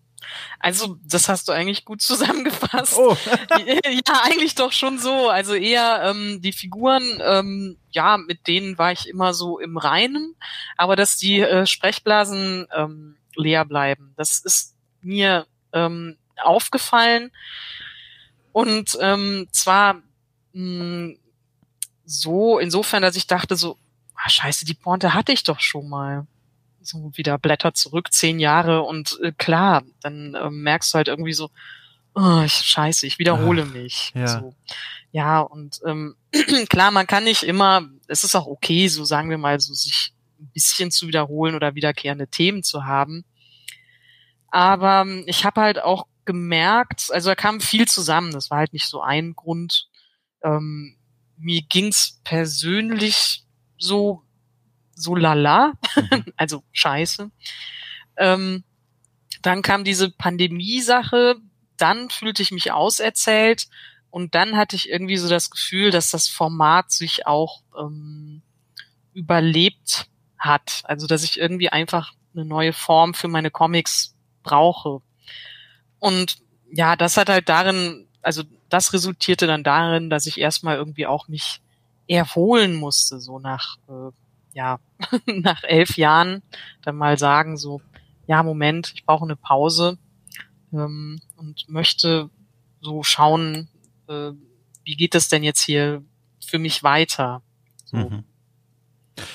[0.59, 2.97] Also, das hast du eigentlich gut zusammengefasst.
[2.97, 3.17] Oh.
[3.67, 5.29] ja, eigentlich doch schon so.
[5.29, 10.37] Also eher ähm, die Figuren, ähm, ja, mit denen war ich immer so im Reinen,
[10.77, 17.31] aber dass die äh, Sprechblasen ähm, leer bleiben, das ist mir ähm, aufgefallen.
[18.53, 20.03] Und ähm, zwar
[20.53, 21.15] mh,
[22.05, 23.79] so insofern, dass ich dachte so,
[24.15, 26.27] ah, scheiße, die Pointe hatte ich doch schon mal.
[26.83, 31.33] So wieder Blätter zurück, zehn Jahre und äh, klar, dann äh, merkst du halt irgendwie
[31.33, 31.51] so,
[32.15, 34.13] oh, ich, scheiße, ich wiederhole Ach, mich.
[34.15, 34.27] Ja.
[34.27, 34.55] So.
[35.13, 36.17] ja, und ähm,
[36.69, 40.13] klar, man kann nicht immer, es ist auch okay, so sagen wir mal, so sich
[40.41, 43.25] ein bisschen zu wiederholen oder wiederkehrende Themen zu haben.
[44.49, 48.73] Aber ähm, ich habe halt auch gemerkt, also da kam viel zusammen, das war halt
[48.73, 49.89] nicht so ein Grund.
[50.43, 50.97] Ähm,
[51.37, 53.45] mir ging's persönlich
[53.79, 54.23] so
[55.01, 56.25] so lala, mhm.
[56.37, 57.31] also scheiße.
[58.17, 58.65] Ähm,
[59.43, 61.37] dann kam diese Pandemie-Sache,
[61.77, 63.69] dann fühlte ich mich auserzählt
[64.11, 68.43] und dann hatte ich irgendwie so das Gefühl, dass das Format sich auch ähm,
[69.15, 70.07] überlebt
[70.39, 70.83] hat.
[70.85, 75.01] Also dass ich irgendwie einfach eine neue Form für meine Comics brauche.
[75.99, 76.39] Und
[76.73, 81.29] ja, das hat halt darin, also das resultierte dann darin, dass ich erstmal irgendwie auch
[81.29, 81.61] mich
[82.07, 84.11] erholen musste, so nach äh,
[84.53, 84.81] ja,
[85.27, 86.43] nach elf Jahren
[86.83, 87.81] dann mal sagen, so,
[88.27, 89.99] ja, Moment, ich brauche eine Pause
[90.73, 92.31] ähm, und möchte
[92.81, 93.69] so schauen,
[94.09, 94.33] äh,
[94.85, 96.03] wie geht es denn jetzt hier
[96.45, 97.43] für mich weiter?
[97.85, 97.97] So.
[97.97, 98.25] Mhm.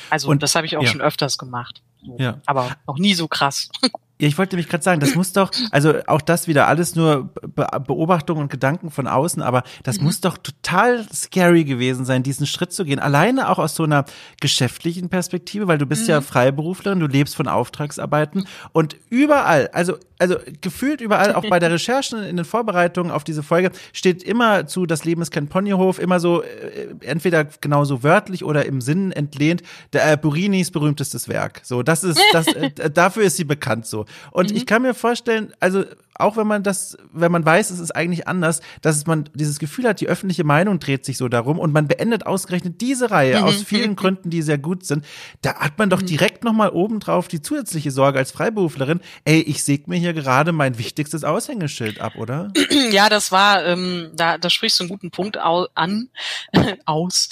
[0.09, 0.89] Also und, das habe ich auch ja.
[0.89, 1.83] schon öfters gemacht.
[2.03, 2.17] So.
[2.19, 2.41] Ja.
[2.45, 3.69] Aber noch nie so krass.
[4.19, 7.33] Ja, ich wollte mich gerade sagen, das muss doch, also auch das wieder alles nur
[7.41, 10.05] Be Beobachtungen und Gedanken von außen, aber das mhm.
[10.05, 12.99] muss doch total scary gewesen sein, diesen Schritt zu gehen.
[12.99, 14.05] Alleine auch aus so einer
[14.39, 16.09] geschäftlichen Perspektive, weil du bist mhm.
[16.09, 21.71] ja Freiberuflerin, du lebst von Auftragsarbeiten und überall, also also gefühlt überall, auch bei der
[21.71, 25.99] Recherche in den Vorbereitungen auf diese Folge, steht immer zu, das Leben ist kein Ponyhof,
[25.99, 31.61] immer so, äh, entweder genauso wörtlich oder im Sinn entlehnt, der äh, Burinis berühmtestes Werk.
[31.63, 34.05] So, das ist, das, äh, dafür ist sie bekannt so.
[34.31, 34.57] Und mhm.
[34.57, 35.83] ich kann mir vorstellen, also
[36.17, 39.85] auch wenn man das, wenn man weiß, es ist eigentlich anders, dass man dieses Gefühl
[39.85, 43.43] hat, die öffentliche Meinung dreht sich so darum und man beendet ausgerechnet diese Reihe mhm.
[43.43, 43.95] aus vielen.
[44.05, 45.05] Gründen, die sehr gut sind,
[45.41, 46.07] da hat man doch mhm.
[46.07, 50.77] direkt nochmal obendrauf die zusätzliche Sorge als Freiberuflerin, ey, ich säg mir hier gerade mein
[50.77, 52.51] wichtigstes Aushängeschild ab, oder?
[52.91, 56.09] Ja, das war, ähm, da, da sprichst du einen guten Punkt au an,
[56.85, 57.29] aus.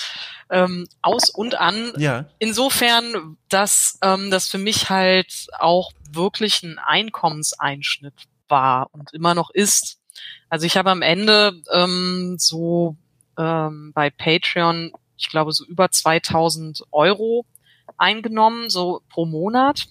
[0.49, 1.93] Ähm, aus und an.
[1.97, 2.25] Ja.
[2.39, 8.13] Insofern, dass ähm, das für mich halt auch wirklich ein Einkommenseinschnitt
[8.49, 9.99] war und immer noch ist.
[10.49, 12.97] Also ich habe am Ende ähm, so
[13.37, 17.45] ähm, bei Patreon, ich glaube, so über 2000 Euro
[17.97, 19.87] eingenommen, so pro Monat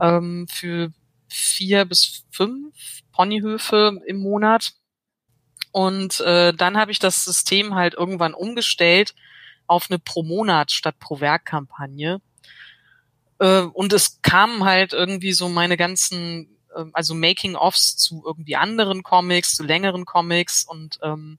[0.00, 0.92] ähm, für
[1.28, 2.74] vier bis fünf
[3.12, 4.72] Ponyhöfe im Monat.
[5.72, 9.14] Und äh, dann habe ich das System halt irgendwann umgestellt
[9.66, 12.20] auf eine pro Monat statt pro Werk-Kampagne.
[13.38, 19.02] Äh, und es kamen halt irgendwie so meine ganzen ähm, also Making-ofs zu irgendwie anderen
[19.02, 21.38] Comics, zu längeren Comics und ähm,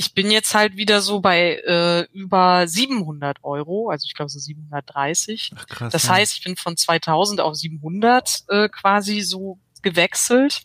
[0.00, 4.38] ich bin jetzt halt wieder so bei äh, über 700 Euro, also ich glaube so
[4.38, 5.52] 730.
[5.54, 6.14] Ach, krass, das ja.
[6.14, 10.62] heißt, ich bin von 2000 auf 700 äh, quasi so gewechselt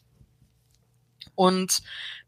[1.36, 1.82] und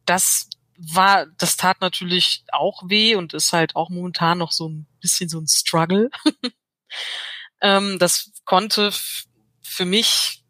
[0.04, 4.86] das war, das tat natürlich auch weh und ist halt auch momentan noch so ein
[5.00, 6.10] bisschen so ein Struggle.
[7.62, 8.92] ähm, das konnte
[9.62, 10.44] für mich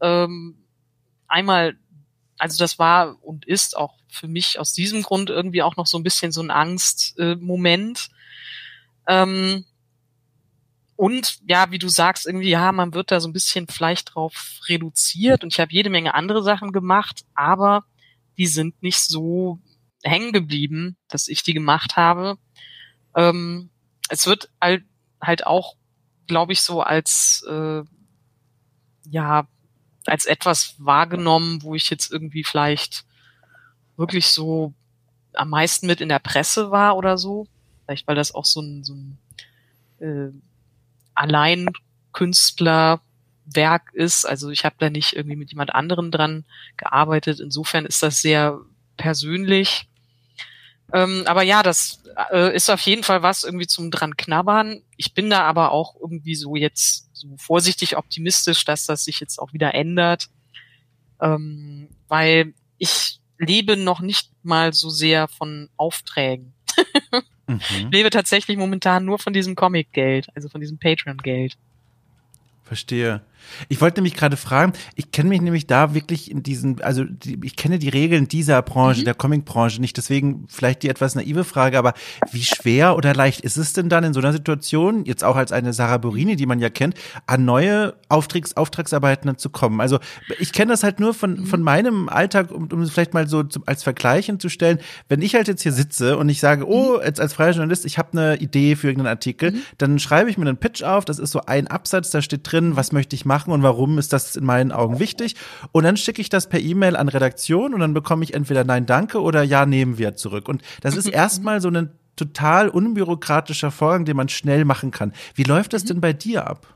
[0.00, 0.64] ähm,
[1.26, 1.78] einmal,
[2.38, 5.98] also das war und ist auch für mich aus diesem Grund irgendwie auch noch so
[5.98, 8.08] ein bisschen so ein Angstmoment.
[9.06, 9.64] Äh, ähm,
[10.96, 14.60] und ja, wie du sagst, irgendwie, ja, man wird da so ein bisschen vielleicht drauf
[14.68, 17.84] reduziert und ich habe jede Menge andere Sachen gemacht, aber
[18.36, 19.60] die sind nicht so
[20.02, 22.38] hängen geblieben, dass ich die gemacht habe.
[23.14, 23.70] Ähm,
[24.08, 25.76] es wird halt, auch,
[26.26, 27.82] glaube ich, so als äh,
[29.08, 29.46] ja
[30.08, 33.04] als etwas wahrgenommen, wo ich jetzt irgendwie vielleicht
[33.96, 34.74] wirklich so
[35.34, 37.46] am meisten mit in der Presse war oder so.
[37.84, 39.18] Vielleicht weil das auch so ein, so ein
[40.00, 40.30] äh,
[41.14, 44.24] Alleinkünstlerwerk ist.
[44.24, 46.44] Also ich habe da nicht irgendwie mit jemand anderen dran
[46.76, 47.40] gearbeitet.
[47.40, 48.60] Insofern ist das sehr
[48.96, 49.88] persönlich.
[50.92, 54.82] Ähm, aber ja, das äh, ist auf jeden Fall was irgendwie zum dran knabbern.
[54.96, 59.38] Ich bin da aber auch irgendwie so jetzt so vorsichtig optimistisch, dass das sich jetzt
[59.38, 60.28] auch wieder ändert,
[61.20, 66.54] ähm, weil ich lebe noch nicht mal so sehr von Aufträgen.
[67.46, 67.60] mhm.
[67.70, 71.56] Ich lebe tatsächlich momentan nur von diesem Comic-Geld, also von diesem Patreon-Geld.
[72.64, 73.22] Verstehe.
[73.68, 77.38] Ich wollte nämlich gerade fragen, ich kenne mich nämlich da wirklich in diesen, also die,
[77.42, 79.04] ich kenne die Regeln dieser Branche, mhm.
[79.04, 81.94] der Comic-Branche nicht, deswegen vielleicht die etwas naive Frage, aber
[82.32, 85.52] wie schwer oder leicht ist es denn dann in so einer Situation, jetzt auch als
[85.52, 86.94] eine Sarah Borini, die man ja kennt,
[87.26, 89.80] an neue Auftrags Auftragsarbeiten zu kommen?
[89.80, 89.98] Also
[90.38, 91.46] ich kenne das halt nur von, mhm.
[91.46, 95.34] von meinem Alltag, um, um es vielleicht mal so zum, als Vergleich hinzustellen, wenn ich
[95.34, 97.04] halt jetzt hier sitze und ich sage, oh, mhm.
[97.04, 99.62] jetzt als freier Journalist, ich habe eine Idee für irgendeinen Artikel, mhm.
[99.78, 102.76] dann schreibe ich mir einen Pitch auf, das ist so ein Absatz, da steht drin,
[102.76, 105.36] was möchte ich machen und warum ist das in meinen Augen wichtig.
[105.70, 108.86] Und dann schicke ich das per E-Mail an Redaktion und dann bekomme ich entweder Nein,
[108.86, 110.48] danke oder Ja, nehmen wir zurück.
[110.48, 115.12] Und das ist erstmal so ein total unbürokratischer Vorgang, den man schnell machen kann.
[115.34, 116.66] Wie läuft das denn bei dir ab?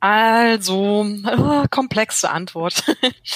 [0.00, 1.06] Also,
[1.38, 2.84] oh, komplexe Antwort.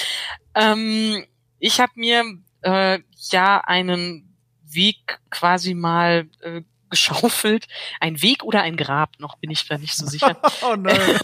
[0.55, 1.25] ähm,
[1.59, 2.23] ich habe mir
[2.61, 2.99] äh,
[3.31, 4.35] ja einen
[4.69, 7.67] Weg quasi mal äh, geschaufelt.
[7.99, 10.39] Ein Weg oder ein Grab, noch bin ich da nicht so sicher.
[10.61, 11.19] oh nein.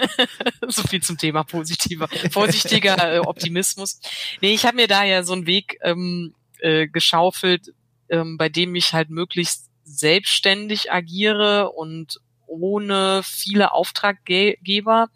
[0.68, 4.00] so viel zum Thema positiver, vorsichtiger äh, Optimismus.
[4.40, 7.74] Nee, ich habe mir da ja so einen Weg ähm, äh, geschaufelt,
[8.08, 15.08] ähm, bei dem ich halt möglichst selbstständig agiere und ohne viele Auftraggeber,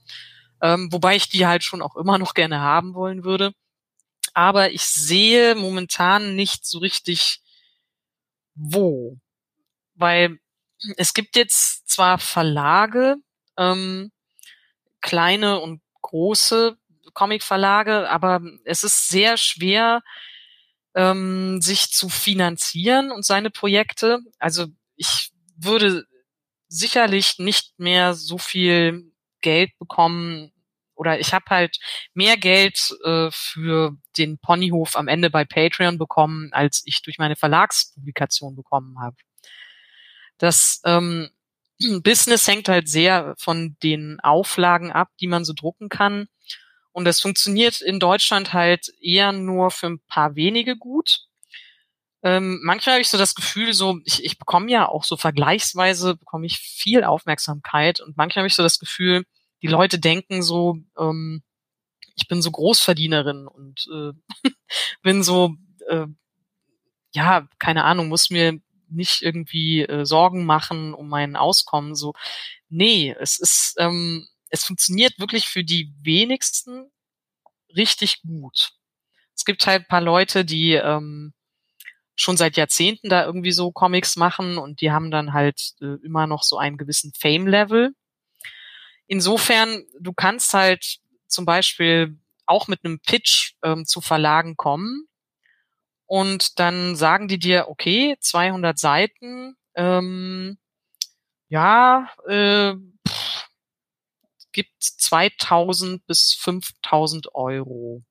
[0.62, 3.52] ähm, wobei ich die halt schon auch immer noch gerne haben wollen würde.
[4.34, 7.40] Aber ich sehe momentan nicht so richtig,
[8.54, 9.18] wo
[10.00, 10.38] weil
[10.96, 13.16] es gibt jetzt zwar Verlage,
[13.56, 14.10] ähm,
[15.00, 16.76] kleine und große
[17.14, 20.02] Comic-Verlage, aber es ist sehr schwer,
[20.94, 24.20] ähm, sich zu finanzieren und seine Projekte.
[24.38, 26.06] Also ich würde
[26.68, 30.52] sicherlich nicht mehr so viel Geld bekommen
[30.94, 31.78] oder ich habe halt
[32.12, 37.36] mehr Geld äh, für den Ponyhof am Ende bei Patreon bekommen, als ich durch meine
[37.36, 39.16] Verlagspublikation bekommen habe.
[40.40, 41.30] Das ähm,
[42.02, 46.26] Business hängt halt sehr von den Auflagen ab, die man so drucken kann.
[46.92, 51.20] Und das funktioniert in Deutschland halt eher nur für ein paar wenige gut.
[52.22, 56.16] Ähm, manchmal habe ich so das Gefühl, so ich, ich bekomme ja auch so vergleichsweise
[56.16, 59.24] bekomme ich viel Aufmerksamkeit und manchmal habe ich so das Gefühl,
[59.62, 61.42] die Leute denken so, ähm,
[62.16, 64.50] ich bin so Großverdienerin und äh,
[65.02, 65.54] bin so,
[65.88, 66.06] äh,
[67.12, 71.94] ja, keine Ahnung, muss mir nicht irgendwie äh, Sorgen machen um mein Auskommen.
[71.94, 72.14] So,
[72.68, 76.90] nee, es ist, ähm, es funktioniert wirklich für die wenigsten
[77.74, 78.70] richtig gut.
[79.34, 81.32] Es gibt halt paar Leute, die ähm,
[82.16, 86.26] schon seit Jahrzehnten da irgendwie so Comics machen und die haben dann halt äh, immer
[86.26, 87.94] noch so einen gewissen Fame-Level.
[89.06, 95.08] Insofern, du kannst halt zum Beispiel auch mit einem Pitch ähm, zu Verlagen kommen
[96.10, 100.58] und dann sagen die dir, okay, 200 Seiten, ähm,
[101.48, 102.74] ja, äh,
[103.06, 103.48] pff,
[104.50, 108.02] gibt 2000 bis 5000 Euro.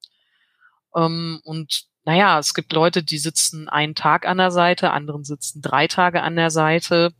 [0.95, 5.61] Ähm, und naja, es gibt Leute, die sitzen einen Tag an der Seite, anderen sitzen
[5.61, 7.13] drei Tage an der Seite.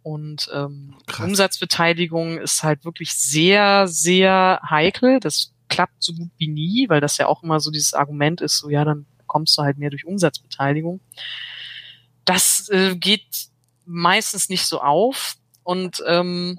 [0.00, 5.20] Und ähm, Umsatzbeteiligung ist halt wirklich sehr, sehr heikel.
[5.20, 8.56] Das klappt so gut wie nie, weil das ja auch immer so dieses Argument ist,
[8.56, 11.00] so ja, dann bekommst du halt mehr durch Umsatzbeteiligung.
[12.24, 13.48] Das äh, geht
[13.84, 16.58] meistens nicht so auf und ähm,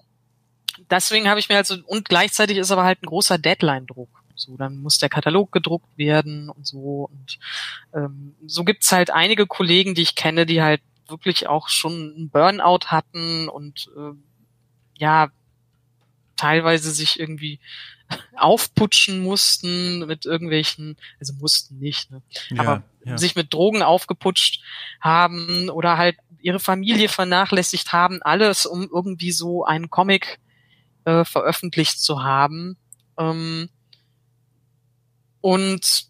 [0.89, 4.09] deswegen habe ich mir halt und gleichzeitig ist aber halt ein großer Deadline-Druck.
[4.35, 7.09] So, dann muss der Katalog gedruckt werden und so.
[7.11, 7.39] Und
[7.93, 12.29] ähm, so gibt's halt einige Kollegen, die ich kenne, die halt wirklich auch schon einen
[12.29, 14.13] Burnout hatten und äh,
[14.97, 15.29] ja,
[16.37, 17.59] teilweise sich irgendwie
[18.35, 22.21] aufputschen mussten mit irgendwelchen, also mussten nicht, ne?
[22.49, 23.17] Ja, aber ja.
[23.17, 24.61] sich mit Drogen aufgeputscht
[25.01, 30.39] haben oder halt ihre Familie vernachlässigt haben, alles, um irgendwie so einen Comic
[31.05, 32.77] äh, veröffentlicht zu haben.
[33.17, 33.69] Ähm,
[35.41, 36.09] und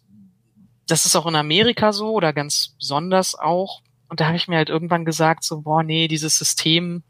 [0.86, 3.82] das ist auch in Amerika so oder ganz besonders auch.
[4.08, 7.04] Und da habe ich mir halt irgendwann gesagt, so, boah, nee, dieses System,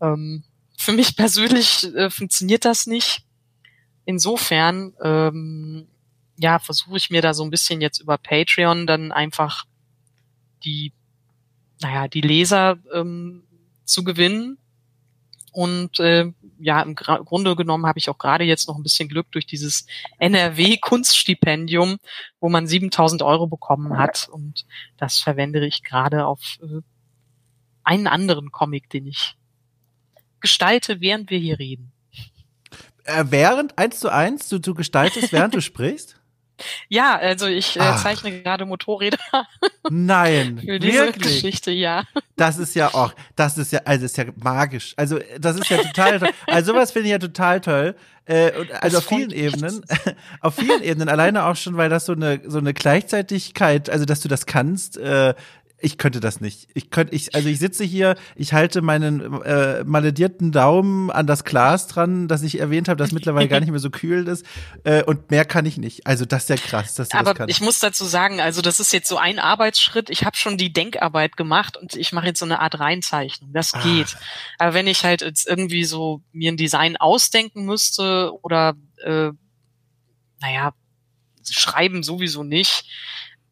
[0.00, 0.44] ähm,
[0.76, 3.24] für mich persönlich äh, funktioniert das nicht.
[4.08, 5.86] Insofern, ähm,
[6.38, 9.66] ja, versuche ich mir da so ein bisschen jetzt über Patreon dann einfach
[10.64, 10.94] die,
[11.82, 13.42] naja, die Leser ähm,
[13.84, 14.56] zu gewinnen.
[15.52, 19.10] Und äh, ja, im Gra Grunde genommen habe ich auch gerade jetzt noch ein bisschen
[19.10, 19.86] Glück durch dieses
[20.18, 21.98] NRW-Kunststipendium,
[22.40, 24.26] wo man 7000 Euro bekommen hat.
[24.32, 24.64] Und
[24.96, 26.80] das verwende ich gerade auf äh,
[27.84, 29.36] einen anderen Comic, den ich
[30.40, 31.92] gestalte, während wir hier reden
[33.08, 36.14] äh, während eins zu eins du, du gestaltest, während du sprichst?
[36.88, 39.18] Ja, also ich äh, zeichne gerade Motorräder.
[39.90, 41.34] Nein, für diese wirklich?
[41.34, 42.04] Geschichte, ja.
[42.36, 44.94] Das ist ja auch, das ist ja, also ist ja magisch.
[44.96, 46.30] Also das ist ja total toll.
[46.46, 47.94] Also sowas finde ich ja total toll.
[48.24, 49.84] Äh, also auf vielen Ebenen,
[50.40, 54.20] auf vielen Ebenen, alleine auch schon, weil das so eine so eine Gleichzeitigkeit, also dass
[54.20, 55.34] du das kannst, äh,
[55.80, 56.68] ich könnte das nicht.
[56.74, 61.44] Ich könnte, ich, also ich sitze hier, ich halte meinen äh, maledierten Daumen an das
[61.44, 64.44] Glas dran, das ich erwähnt habe, das mittlerweile gar nicht mehr so kühl ist.
[64.82, 66.06] Äh, und mehr kann ich nicht.
[66.06, 68.80] Also das ist ja krass, dass du Aber das ich muss dazu sagen, also das
[68.80, 70.10] ist jetzt so ein Arbeitsschritt.
[70.10, 73.52] Ich habe schon die Denkarbeit gemacht und ich mache jetzt so eine Art Reinzeichnung.
[73.52, 73.82] Das ah.
[73.82, 74.16] geht.
[74.58, 78.74] Aber wenn ich halt jetzt irgendwie so mir ein Design ausdenken müsste oder
[79.04, 79.30] äh,
[80.40, 80.72] naja,
[81.48, 82.84] schreiben sowieso nicht,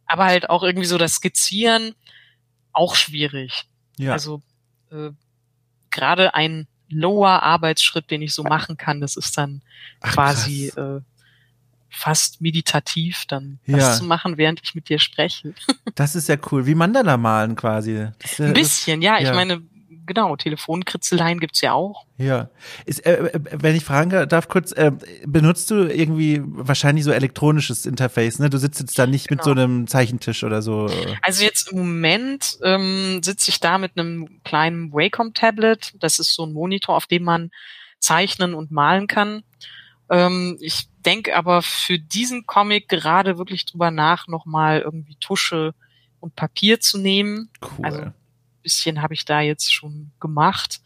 [0.07, 1.94] aber halt auch irgendwie so das Skizzieren
[2.72, 3.64] auch schwierig.
[3.98, 4.12] Ja.
[4.12, 4.42] Also
[4.90, 5.11] äh,
[5.90, 9.62] gerade ein lower Arbeitsschritt, den ich so machen kann, das ist dann
[10.00, 11.00] Ach, quasi äh,
[11.88, 13.78] fast meditativ, dann ja.
[13.78, 15.54] das zu machen, während ich mit dir spreche.
[15.94, 17.96] das ist ja cool, wie Mandala malen quasi.
[17.96, 19.18] Ja, Ein bisschen, ja.
[19.18, 19.62] Ich meine,
[20.07, 22.07] genau, Telefonkritzeleien gibt's ja auch.
[22.18, 22.48] Ja.
[22.84, 24.92] Ist, äh, äh, wenn ich fragen darf, kurz, äh,
[25.26, 28.48] benutzt du irgendwie wahrscheinlich so elektronisches Interface, ne?
[28.48, 29.38] Du sitzt jetzt da nicht genau.
[29.38, 30.88] mit so einem Zeichentisch oder so.
[31.22, 35.94] Also jetzt im Moment ähm, sitze ich da mit einem kleinen Wacom-Tablet.
[35.98, 37.50] Das ist so ein Monitor, auf dem man
[37.98, 39.42] zeichnen und malen kann.
[40.09, 45.74] Ähm, ich denke aber für diesen Comic gerade wirklich drüber nach, nochmal irgendwie Tusche
[46.20, 47.50] und Papier zu nehmen.
[47.61, 47.84] Cool.
[47.84, 48.12] Also
[48.66, 50.80] bisschen habe ich da jetzt schon gemacht.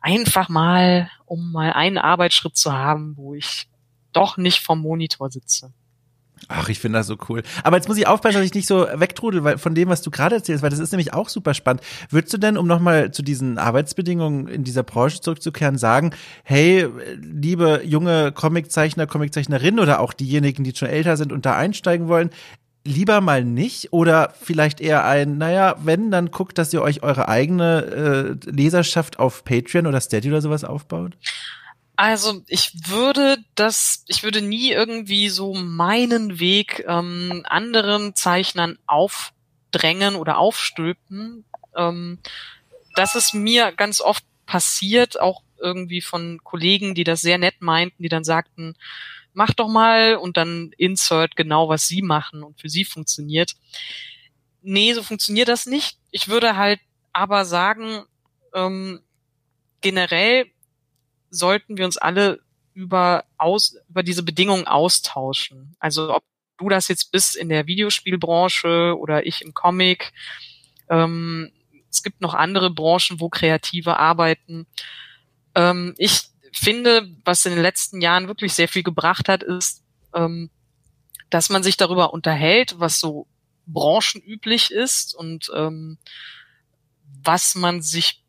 [0.00, 3.66] Einfach mal, um mal einen Arbeitsschritt zu haben, wo ich
[4.12, 5.72] doch nicht vom Monitor sitze.
[6.48, 7.42] Ach, ich finde das so cool.
[7.64, 10.10] Aber jetzt muss ich aufpassen, dass ich nicht so wegtrudel weil, von dem, was du
[10.10, 11.82] gerade erzählst, weil das ist nämlich auch super spannend.
[12.10, 16.12] Würdest du denn, um nochmal zu diesen Arbeitsbedingungen in dieser Branche zurückzukehren, sagen,
[16.44, 22.06] hey, liebe junge Comiczeichner, Comiczeichnerinnen oder auch diejenigen, die schon älter sind und da einsteigen
[22.06, 22.30] wollen,
[22.86, 27.28] lieber mal nicht oder vielleicht eher ein, naja, wenn, dann guckt, dass ihr euch eure
[27.28, 31.16] eigene äh, Leserschaft auf Patreon oder Steady oder sowas aufbaut?
[31.96, 40.14] Also ich würde das, ich würde nie irgendwie so meinen Weg ähm, anderen Zeichnern aufdrängen
[40.14, 41.44] oder aufstülpen.
[41.74, 42.18] Ähm,
[42.94, 48.02] das ist mir ganz oft passiert, auch irgendwie von Kollegen, die das sehr nett meinten,
[48.02, 48.76] die dann sagten,
[49.36, 53.54] mach doch mal und dann insert genau, was sie machen und für sie funktioniert.
[54.62, 55.98] Nee, so funktioniert das nicht.
[56.10, 56.80] Ich würde halt
[57.12, 58.04] aber sagen,
[58.54, 59.02] ähm,
[59.82, 60.46] generell
[61.28, 62.40] sollten wir uns alle
[62.72, 65.76] über, aus, über diese Bedingungen austauschen.
[65.78, 66.24] Also ob
[66.56, 70.14] du das jetzt bist in der Videospielbranche oder ich im Comic.
[70.88, 71.52] Ähm,
[71.90, 74.66] es gibt noch andere Branchen, wo Kreative arbeiten.
[75.54, 79.82] Ähm, ich finde, was in den letzten Jahren wirklich sehr viel gebracht hat, ist,
[80.14, 80.50] ähm,
[81.30, 83.26] dass man sich darüber unterhält, was so
[83.66, 85.98] branchenüblich ist und ähm,
[87.22, 88.22] was man sich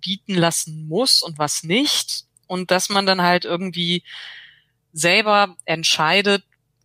[0.00, 2.24] bieten lassen muss und was nicht.
[2.46, 4.04] Und dass man dann halt irgendwie
[4.92, 6.44] selber entscheidet,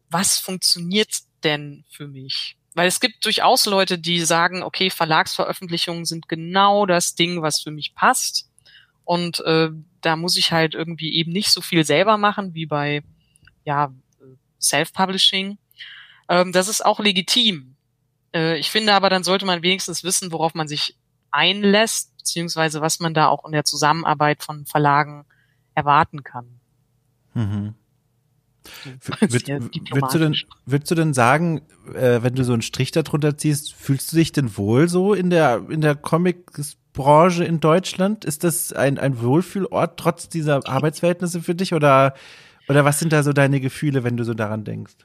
[0.10, 2.58] was funktioniert denn für mich.
[2.74, 7.72] Weil es gibt durchaus Leute, die sagen, okay, Verlagsveröffentlichungen sind genau das Ding, was für
[7.72, 8.50] mich passt.
[9.04, 9.70] Und äh,
[10.02, 13.04] da muss ich halt irgendwie eben nicht so viel selber machen wie bei
[13.64, 13.94] ja,
[14.60, 15.58] Self-Publishing.
[16.30, 17.76] Ähm, das ist auch legitim.
[18.34, 20.98] Äh, ich finde aber, dann sollte man wenigstens wissen, worauf man sich
[21.32, 25.26] einlässt, beziehungsweise was man da auch in der Zusammenarbeit von Verlagen
[25.76, 26.60] erwarten kann.
[27.34, 27.76] Mhm.
[28.84, 30.36] Würd, würdest, du denn,
[30.66, 31.62] würdest du denn sagen,
[31.96, 35.32] äh, wenn du so einen Strich darunter ziehst, fühlst du dich denn wohl so in
[35.32, 35.96] der, in der
[36.94, 38.26] Comic-Branche in Deutschland?
[38.26, 42.14] Ist das ein, ein Wohlfühlort trotz dieser Arbeitsverhältnisse für dich oder,
[42.68, 44.96] oder was sind da so deine Gefühle, wenn du so daran denkst?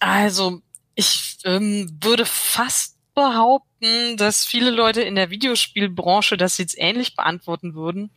[0.00, 0.60] Also,
[0.94, 7.74] ich ähm, würde fast behaupten, dass viele Leute in der Videospielbranche das jetzt ähnlich beantworten
[7.74, 8.10] würden.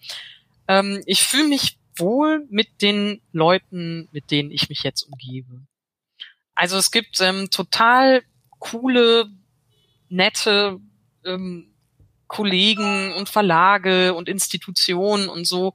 [0.67, 5.61] Ähm, ich fühle mich wohl mit den Leuten, mit denen ich mich jetzt umgebe.
[6.53, 8.23] Also es gibt ähm, total
[8.59, 9.29] coole,
[10.09, 10.79] nette
[11.23, 11.68] ähm,
[12.29, 15.73] Kollegen und Verlage und Institutionen und so,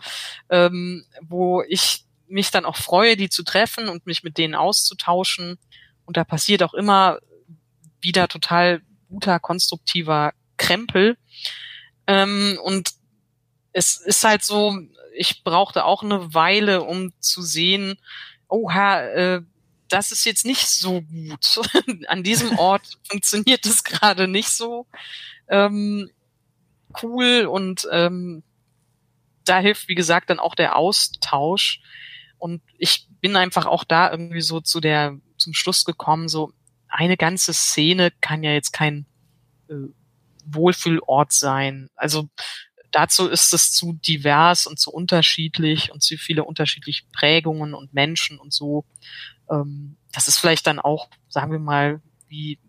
[0.48, 5.59] ähm, wo ich mich dann auch freue, die zu treffen und mich mit denen auszutauschen.
[6.07, 7.18] Und da passiert auch immer
[8.00, 11.18] wieder total guter, konstruktiver Krempel.
[12.07, 12.92] Ähm, und
[13.72, 14.78] es ist halt so,
[15.16, 17.98] ich brauchte auch eine Weile, um zu sehen,
[18.48, 19.42] oha, äh,
[19.88, 21.61] das ist jetzt nicht so gut.
[22.07, 24.86] An diesem Ort funktioniert es gerade nicht so
[25.48, 26.11] ähm,
[27.03, 28.42] cool und ähm,
[29.45, 31.80] da hilft, wie gesagt, dann auch der Austausch.
[32.38, 36.53] Und ich bin einfach auch da irgendwie so zu der zum Schluss gekommen, so
[36.88, 39.07] eine ganze Szene kann ja jetzt kein
[39.68, 39.74] äh,
[40.47, 41.88] Wohlfühlort sein.
[41.97, 42.28] Also
[42.90, 48.38] dazu ist es zu divers und zu unterschiedlich und zu viele unterschiedliche Prägungen und Menschen
[48.38, 48.84] und so.
[49.51, 52.61] Ähm, das ist vielleicht dann auch, sagen wir mal, wie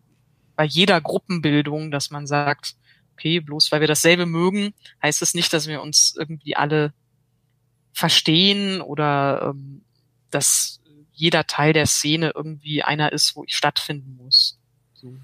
[0.55, 2.75] bei jeder Gruppenbildung, dass man sagt,
[3.15, 6.93] okay, bloß weil wir dasselbe mögen, heißt es das nicht, dass wir uns irgendwie alle
[7.93, 9.83] verstehen oder ähm,
[10.29, 10.81] dass
[11.13, 14.59] jeder Teil der Szene irgendwie einer ist, wo ich stattfinden muss.
[14.93, 15.15] So.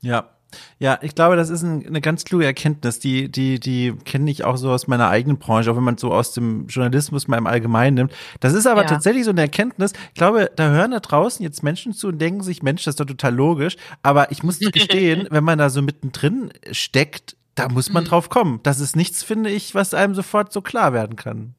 [0.00, 0.30] Ja,
[0.78, 4.44] ja, ich glaube, das ist ein, eine ganz kluge Erkenntnis, die, die, die kenne ich
[4.44, 7.46] auch so aus meiner eigenen Branche, auch wenn man so aus dem Journalismus mal im
[7.46, 8.12] Allgemeinen nimmt.
[8.40, 8.88] Das ist aber ja.
[8.88, 9.92] tatsächlich so eine Erkenntnis.
[10.08, 13.00] Ich glaube, da hören da draußen jetzt Menschen zu und denken sich, Mensch, das ist
[13.00, 13.76] doch total logisch.
[14.02, 18.08] Aber ich muss gestehen, wenn man da so mittendrin steckt, da muss man mhm.
[18.08, 18.60] drauf kommen.
[18.62, 21.54] Das ist nichts, finde ich, was einem sofort so klar werden kann.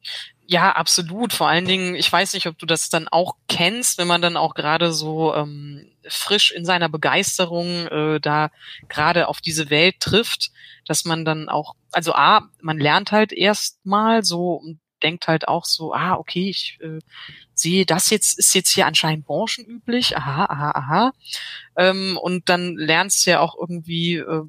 [0.46, 1.32] Ja, absolut.
[1.32, 4.36] Vor allen Dingen, ich weiß nicht, ob du das dann auch kennst, wenn man dann
[4.36, 8.50] auch gerade so ähm, frisch in seiner Begeisterung äh, da
[8.88, 10.50] gerade auf diese Welt trifft,
[10.86, 15.64] dass man dann auch, also A, man lernt halt erstmal so und denkt halt auch
[15.64, 16.98] so, ah, okay, ich äh,
[17.54, 21.12] sehe, das jetzt ist jetzt hier anscheinend branchenüblich, aha, aha, aha.
[21.76, 24.44] Ähm, und dann lernst du ja auch irgendwie äh,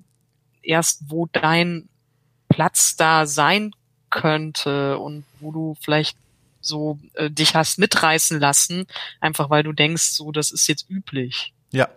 [0.65, 1.89] erst, wo dein
[2.49, 3.71] Platz da sein
[4.09, 6.17] könnte und wo du vielleicht
[6.61, 8.87] so äh, dich hast mitreißen lassen,
[9.19, 11.53] einfach weil du denkst, so das ist jetzt üblich.
[11.71, 11.89] Ja,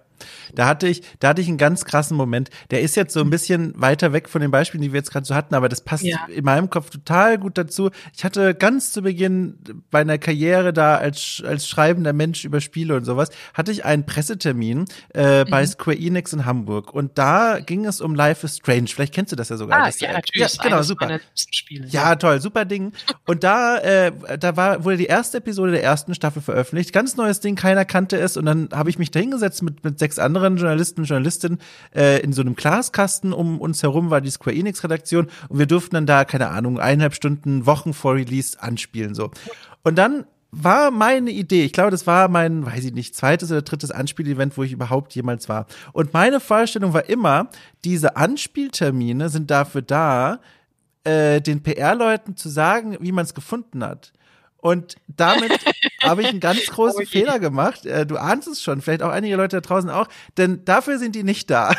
[0.54, 2.50] da hatte ich, da hatte ich einen ganz krassen Moment.
[2.70, 5.26] Der ist jetzt so ein bisschen weiter weg von den Beispielen, die wir jetzt gerade
[5.26, 6.18] so hatten, aber das passt ja.
[6.28, 7.90] in meinem Kopf total gut dazu.
[8.14, 9.58] Ich hatte ganz zu Beginn
[9.90, 14.86] meiner Karriere da als, als schreibender Mensch über Spiele und sowas, hatte ich einen Pressetermin
[15.14, 15.50] äh, mhm.
[15.50, 18.88] bei Square Enix in Hamburg und da ging es um Life is Strange.
[18.88, 19.82] Vielleicht kennst du das ja sogar.
[19.82, 20.54] Ah, das, ja, natürlich.
[20.54, 21.20] Ja, genau, super.
[21.34, 22.92] Spiele, ja, toll, super Ding.
[23.26, 26.92] Und da, äh, da war, wurde die erste Episode der ersten Staffel veröffentlicht.
[26.92, 29.98] Ganz neues Ding, keiner kannte es und dann habe ich mich da hingesetzt mit, mit
[30.08, 31.58] sechs anderen Journalisten und Journalistinnen
[31.94, 35.66] äh, in so einem Glaskasten um uns herum war die Square Enix Redaktion und wir
[35.66, 39.30] durften dann da keine Ahnung eineinhalb Stunden Wochen vor Release anspielen so
[39.82, 43.60] und dann war meine Idee, ich glaube, das war mein, weiß ich nicht, zweites oder
[43.60, 45.66] drittes Anspielevent, wo ich überhaupt jemals war.
[45.92, 47.50] Und meine Vorstellung war immer,
[47.84, 50.40] diese Anspieltermine sind dafür da,
[51.04, 54.12] äh, den PR-Leuten zu sagen, wie man es gefunden hat.
[54.60, 55.52] Und damit
[56.02, 57.86] habe ich einen ganz großen Fehler gemacht.
[57.86, 61.14] Äh, du ahnst es schon, vielleicht auch einige Leute da draußen auch, denn dafür sind
[61.14, 61.74] die nicht da.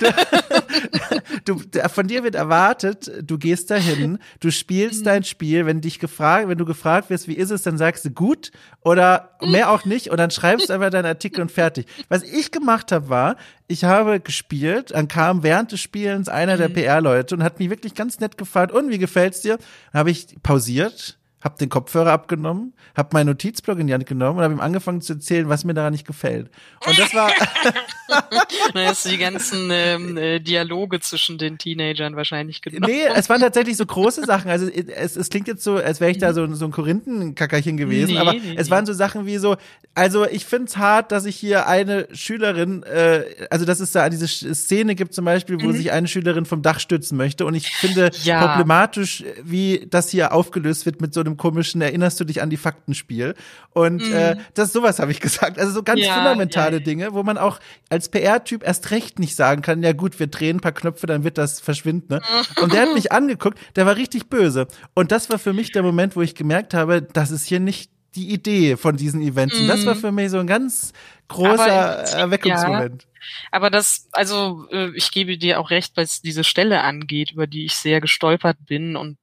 [1.46, 5.98] du, du, von dir wird erwartet, du gehst dahin, du spielst dein Spiel, wenn dich
[5.98, 8.50] gefragt, wenn du gefragt wirst, wie ist es, dann sagst du gut
[8.82, 11.86] oder mehr auch nicht und dann schreibst du einfach deinen Artikel und fertig.
[12.10, 13.36] Was ich gemacht habe, war,
[13.66, 16.74] ich habe gespielt, dann kam während des Spielens einer der mhm.
[16.74, 19.58] PR-Leute und hat mich wirklich ganz nett gefragt, und wie gefällt's dir?
[19.92, 24.38] Dann habe ich pausiert, hab den Kopfhörer abgenommen, hab meinen Notizblock in die Hand genommen
[24.38, 26.50] und habe ihm angefangen zu erzählen, was mir daran nicht gefällt.
[26.86, 27.30] Und das war.
[28.74, 32.90] Hast du die ganzen ähm, äh, Dialoge zwischen den Teenagern wahrscheinlich genommen.
[32.90, 34.50] Nee, es waren tatsächlich so große Sachen.
[34.50, 38.14] Also es, es klingt jetzt so, als wäre ich da so, so ein Korinthenkackerchen gewesen,
[38.14, 38.70] nee, aber nee, es nee.
[38.70, 39.56] waren so Sachen wie so,
[39.94, 44.26] also ich find's hart, dass ich hier eine Schülerin, äh, also dass es da diese
[44.26, 45.76] Szene gibt zum Beispiel, wo mhm.
[45.76, 47.44] sich eine Schülerin vom Dach stürzen möchte.
[47.44, 48.46] Und ich finde ja.
[48.46, 52.56] problematisch, wie das hier aufgelöst wird mit so einem komischen, erinnerst du dich an die
[52.56, 53.34] Faktenspiel?
[53.70, 54.14] Und mhm.
[54.14, 55.58] äh, das sowas habe ich gesagt.
[55.58, 56.84] Also so ganz ja, fundamentale ja, ja.
[56.84, 60.56] Dinge, wo man auch als PR-Typ erst recht nicht sagen kann, ja gut, wir drehen
[60.56, 62.14] ein paar Knöpfe, dann wird das verschwinden.
[62.14, 62.22] Ne?
[62.62, 64.66] Und der hat mich angeguckt, der war richtig böse.
[64.94, 67.90] Und das war für mich der Moment, wo ich gemerkt habe, das ist hier nicht
[68.14, 69.56] die Idee von diesen Events.
[69.56, 69.62] Mhm.
[69.62, 70.00] Und das war mhm.
[70.00, 70.92] für mich so ein ganz
[71.28, 73.02] großer Erweckungsmoment.
[73.02, 73.08] Ja,
[73.52, 77.64] aber das, also äh, ich gebe dir auch recht, was diese Stelle angeht, über die
[77.64, 79.18] ich sehr gestolpert bin und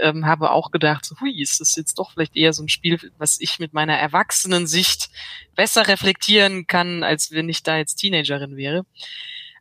[0.00, 2.98] ähm, habe auch gedacht, so, hui, ist das jetzt doch vielleicht eher so ein Spiel,
[3.18, 5.10] was ich mit meiner erwachsenen Sicht
[5.54, 8.84] besser reflektieren kann, als wenn ich da jetzt Teenagerin wäre.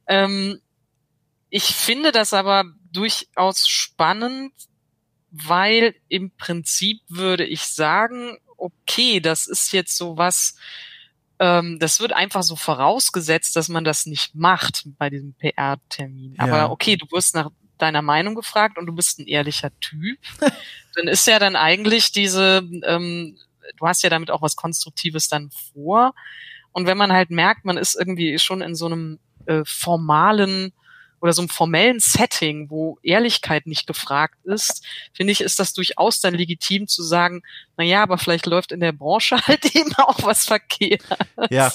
[0.07, 0.59] Ähm,
[1.49, 4.53] ich finde das aber durchaus spannend,
[5.31, 10.55] weil im Prinzip würde ich sagen, okay, das ist jetzt so was,
[11.39, 16.35] ähm, das wird einfach so vorausgesetzt, dass man das nicht macht bei diesem PR-Termin.
[16.35, 16.43] Ja.
[16.43, 20.19] Aber okay, du wirst nach deiner Meinung gefragt und du bist ein ehrlicher Typ,
[20.95, 23.37] dann ist ja dann eigentlich diese, ähm,
[23.77, 26.13] du hast ja damit auch was Konstruktives dann vor.
[26.71, 30.73] Und wenn man halt merkt, man ist irgendwie schon in so einem äh, formalen
[31.19, 36.19] oder so einem formellen Setting, wo Ehrlichkeit nicht gefragt ist, finde ich, ist das durchaus
[36.19, 37.41] dann legitim zu sagen,
[37.75, 41.01] na ja, aber vielleicht läuft in der Branche halt eben auch was verkehrt.
[41.49, 41.71] Ja,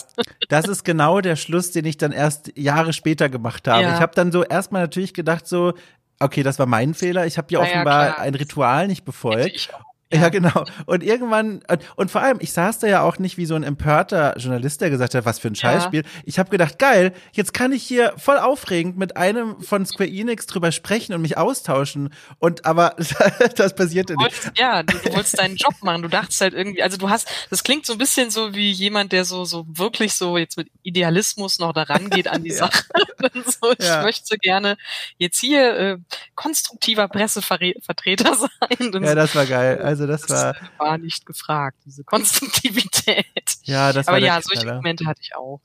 [0.48, 3.82] das ist genau der Schluss, den ich dann erst Jahre später gemacht habe.
[3.82, 3.94] Ja.
[3.94, 5.74] Ich habe dann so erstmal natürlich gedacht so,
[6.20, 7.26] okay, das war mein Fehler.
[7.26, 9.70] Ich habe ja offenbar ja, ein Ritual nicht befolgt.
[10.12, 10.22] Ja.
[10.22, 10.64] ja, genau.
[10.86, 13.62] Und irgendwann, und, und, vor allem, ich saß da ja auch nicht wie so ein
[13.62, 16.02] empörter Journalist, der gesagt hat, was für ein Scheißspiel.
[16.02, 16.08] Ja.
[16.24, 20.46] Ich habe gedacht, geil, jetzt kann ich hier voll aufregend mit einem von Square Enix
[20.46, 22.12] drüber sprechen und mich austauschen.
[22.38, 22.96] Und aber
[23.56, 24.52] das passierte nicht.
[24.56, 26.02] Ja, du, du wolltest deinen Job machen.
[26.02, 29.12] Du dachtest halt irgendwie, also du hast, das klingt so ein bisschen so wie jemand,
[29.12, 32.56] der so, so wirklich so jetzt mit Idealismus noch daran geht an die ja.
[32.56, 32.84] Sache.
[33.46, 34.76] so, ich möchte gerne
[35.18, 35.98] jetzt hier äh,
[36.34, 39.02] konstruktiver Pressevertreter sein.
[39.02, 39.80] ja, das war geil.
[39.82, 43.26] Also das, das war war nicht gefragt, diese Konstruktivität.
[43.64, 45.60] Ja, das war Aber ja, solche Momente hatte ich auch.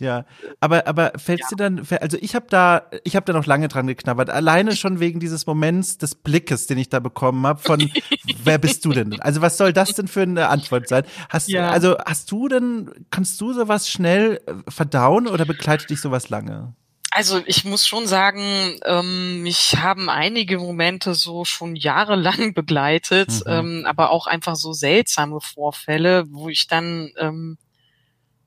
[0.00, 0.26] Ja,
[0.60, 1.46] aber aber fällt ja.
[1.50, 5.00] dir dann, also ich habe da, ich habe da noch lange dran geknabbert, alleine schon
[5.00, 7.80] wegen dieses Moments des Blickes, den ich da bekommen habe von,
[8.44, 9.20] wer bist du denn?
[9.20, 11.04] Also was soll das denn für eine Antwort sein?
[11.28, 11.70] Hast ja.
[11.70, 16.74] also hast du denn, kannst du sowas schnell äh, verdauen oder begleitet dich sowas lange?
[17.18, 23.52] Also ich muss schon sagen, ähm, mich haben einige Momente so schon jahrelang begleitet, mhm.
[23.52, 27.58] ähm, aber auch einfach so seltsame Vorfälle, wo ich dann ähm,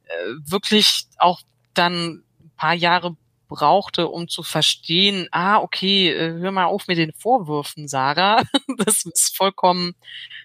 [0.05, 0.11] äh,
[0.49, 1.41] wirklich auch
[1.73, 3.17] dann ein paar Jahre
[3.49, 8.41] brauchte, um zu verstehen, ah, okay, äh, hör mal auf mit den Vorwürfen, Sarah.
[8.77, 9.95] Das ist vollkommen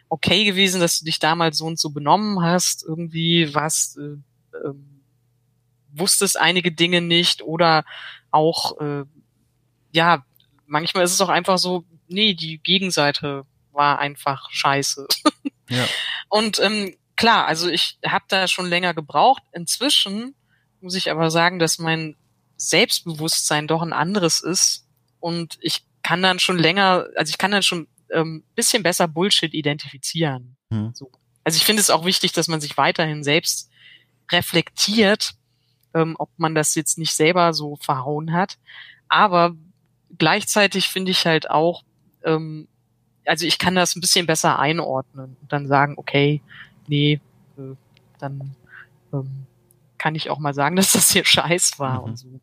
[0.08, 2.84] okay gewesen, dass du dich damals so und so benommen hast.
[2.84, 4.74] Irgendwie was äh, äh,
[5.98, 7.84] wusstest einige Dinge nicht oder
[8.30, 9.04] auch, äh,
[9.92, 10.24] ja,
[10.66, 15.06] manchmal ist es auch einfach so, nee, die Gegenseite war einfach scheiße.
[15.68, 15.84] Ja.
[16.28, 19.42] Und ähm, klar, also ich habe da schon länger gebraucht.
[19.50, 20.36] Inzwischen
[20.80, 22.14] muss ich aber sagen, dass mein
[22.56, 24.86] Selbstbewusstsein doch ein anderes ist
[25.18, 29.52] und ich kann dann schon länger, also ich kann dann schon ähm, bisschen besser Bullshit
[29.52, 30.56] identifizieren.
[30.70, 30.92] Hm.
[30.94, 31.10] So.
[31.42, 33.70] Also ich finde es auch wichtig, dass man sich weiterhin selbst
[34.30, 35.34] reflektiert
[35.96, 38.58] ähm, ob man das jetzt nicht selber so verhauen hat.
[39.08, 39.54] Aber
[40.18, 41.82] gleichzeitig finde ich halt auch,
[42.22, 42.68] ähm,
[43.24, 46.42] also ich kann das ein bisschen besser einordnen und dann sagen, okay,
[46.86, 47.20] nee,
[47.56, 47.74] äh,
[48.18, 48.54] dann
[49.12, 49.46] ähm,
[49.98, 52.04] kann ich auch mal sagen, dass das hier scheiß war mhm.
[52.04, 52.40] und so.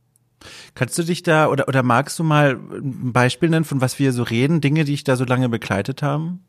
[0.76, 4.12] Kannst du dich da oder, oder magst du mal ein Beispiel nennen, von was wir
[4.12, 6.43] so reden, Dinge, die dich da so lange begleitet haben?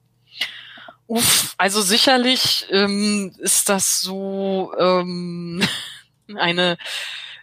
[1.06, 5.62] Uff, also sicherlich ähm, ist das so, ähm,
[6.36, 6.76] eine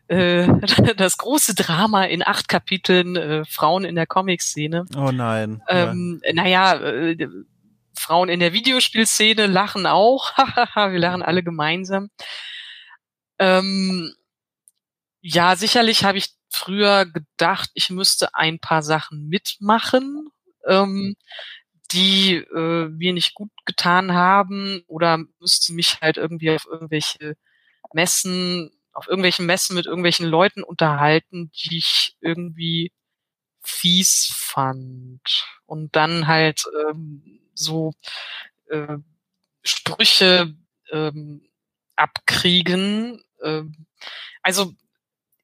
[0.08, 0.48] äh,
[0.98, 4.86] das große Drama in acht Kapiteln äh, Frauen in der Comic-Szene.
[4.96, 5.62] Oh nein.
[5.70, 6.34] Ähm, ja.
[6.34, 7.28] Naja, äh,
[7.98, 10.36] Frauen in der Videospielszene lachen auch.
[10.76, 12.10] Wir lachen alle gemeinsam.
[13.40, 14.14] Ähm,
[15.22, 20.30] ja, sicherlich habe ich früher gedacht, ich müsste ein paar Sachen mitmachen,
[20.68, 21.16] ähm,
[21.92, 27.36] die äh, mir nicht gut getan haben oder müsste mich halt irgendwie auf irgendwelche
[27.94, 32.92] Messen, auf irgendwelchen Messen mit irgendwelchen Leuten unterhalten, die ich irgendwie
[33.64, 35.22] fies fand.
[35.66, 37.94] Und dann halt ähm, so
[38.70, 38.98] äh,
[39.64, 40.54] Sprüche
[40.92, 41.44] ähm,
[41.96, 43.24] abkriegen.
[43.44, 43.86] Ähm,
[44.42, 44.74] also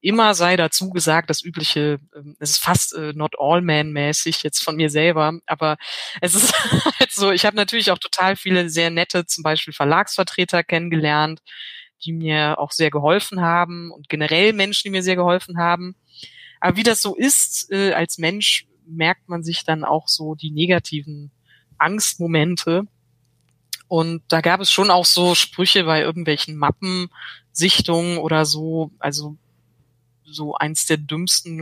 [0.02, 4.44] immer sei dazu gesagt, das übliche, ähm, es ist fast äh, not all man mäßig
[4.44, 5.78] jetzt von mir selber, aber
[6.22, 6.54] es ist
[7.00, 11.42] halt so, ich habe natürlich auch total viele sehr nette, zum Beispiel Verlagsvertreter kennengelernt,
[12.04, 15.96] die mir auch sehr geholfen haben und generell Menschen, die mir sehr geholfen haben.
[16.60, 20.52] Aber wie das so ist, äh, als Mensch merkt man sich dann auch so die
[20.52, 21.32] negativen
[21.78, 22.84] Angstmomente.
[23.88, 28.92] Und da gab es schon auch so Sprüche bei irgendwelchen Mappensichtungen oder so.
[29.00, 29.38] Also
[30.24, 31.62] so eins der dümmsten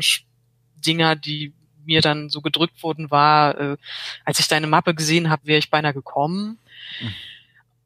[0.78, 1.54] Dinger, die
[1.86, 3.78] mir dann so gedrückt wurden, war, äh,
[4.24, 6.58] als ich deine Mappe gesehen habe, wäre ich beinahe gekommen.
[7.00, 7.14] Mhm.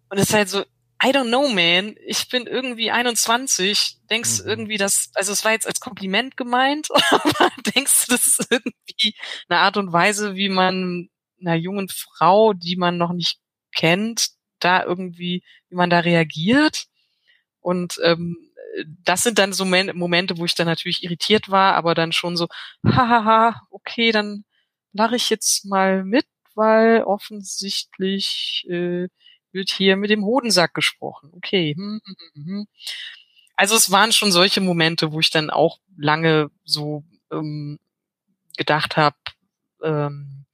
[0.09, 0.63] Und es ist halt so,
[1.01, 1.95] I don't know, man.
[2.05, 3.97] Ich bin irgendwie 21.
[4.09, 4.49] Denkst mhm.
[4.49, 9.15] irgendwie, dass, also es war jetzt als Kompliment gemeint, aber denkst du, das ist irgendwie
[9.47, 13.39] eine Art und Weise, wie man einer jungen Frau, die man noch nicht
[13.73, 14.29] kennt,
[14.59, 16.87] da irgendwie, wie man da reagiert?
[17.61, 18.37] Und ähm,
[19.03, 22.47] das sind dann so Momente, wo ich dann natürlich irritiert war, aber dann schon so,
[22.85, 24.43] hahaha, okay, dann
[24.93, 26.25] lache ich jetzt mal mit,
[26.55, 29.07] weil offensichtlich äh,
[29.51, 31.31] wird hier mit dem Hodensack gesprochen.
[31.35, 31.75] Okay.
[31.77, 32.67] Hm, hm, hm, hm.
[33.55, 37.79] Also es waren schon solche Momente, wo ich dann auch lange so ähm,
[38.57, 39.17] gedacht habe,
[39.83, 40.45] ähm,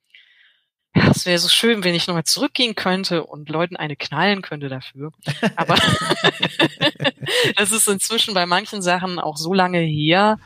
[0.96, 4.70] ja, es wäre so schön, wenn ich nochmal zurückgehen könnte und Leuten eine knallen könnte
[4.70, 5.12] dafür.
[5.58, 5.76] Aber
[7.58, 10.39] es ist inzwischen bei manchen Sachen auch so lange her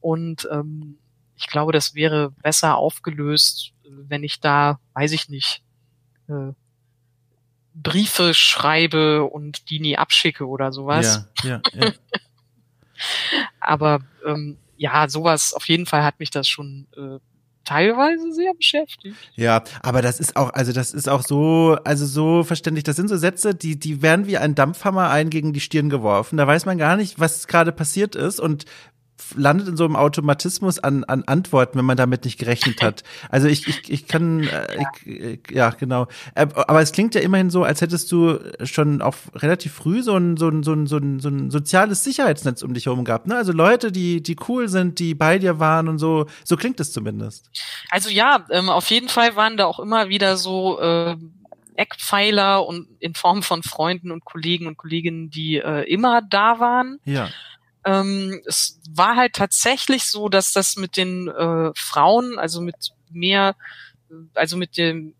[0.00, 0.98] und ähm,
[1.36, 5.62] ich glaube, das wäre besser aufgelöst, wenn ich da, weiß ich nicht,
[6.28, 6.52] äh,
[7.74, 11.26] Briefe schreibe und die nie abschicke oder sowas.
[11.42, 11.92] Ja, ja, ja.
[13.60, 17.18] Aber ähm, ja, sowas auf jeden Fall hat mich das schon äh,
[17.64, 19.16] teilweise sehr beschäftigt.
[19.34, 22.84] Ja, aber das ist auch, also das ist auch so, also so verständlich.
[22.84, 26.36] Das sind so Sätze, die, die werden wie ein Dampfhammer ein gegen die Stirn geworfen.
[26.36, 28.64] Da weiß man gar nicht, was gerade passiert ist und
[29.36, 33.02] landet in so einem Automatismus an, an Antworten, wenn man damit nicht gerechnet hat.
[33.30, 36.06] Also ich, ich, ich kann, äh, ich, ja, genau.
[36.34, 40.16] Äh, aber es klingt ja immerhin so, als hättest du schon auch relativ früh so
[40.16, 43.26] ein, so ein, so ein, so ein, so ein soziales Sicherheitsnetz um dich herum gehabt.
[43.26, 43.36] Ne?
[43.36, 46.26] Also Leute, die, die cool sind, die bei dir waren und so.
[46.44, 47.50] So klingt es zumindest.
[47.90, 51.16] Also ja, ähm, auf jeden Fall waren da auch immer wieder so äh,
[51.76, 56.98] Eckpfeiler und in Form von Freunden und Kollegen und Kolleginnen, die äh, immer da waren.
[57.04, 57.28] Ja
[57.84, 62.76] ähm, es war halt tatsächlich so, dass das mit den äh, Frauen, also mit
[63.10, 63.56] mehr,
[64.34, 65.14] also mit dem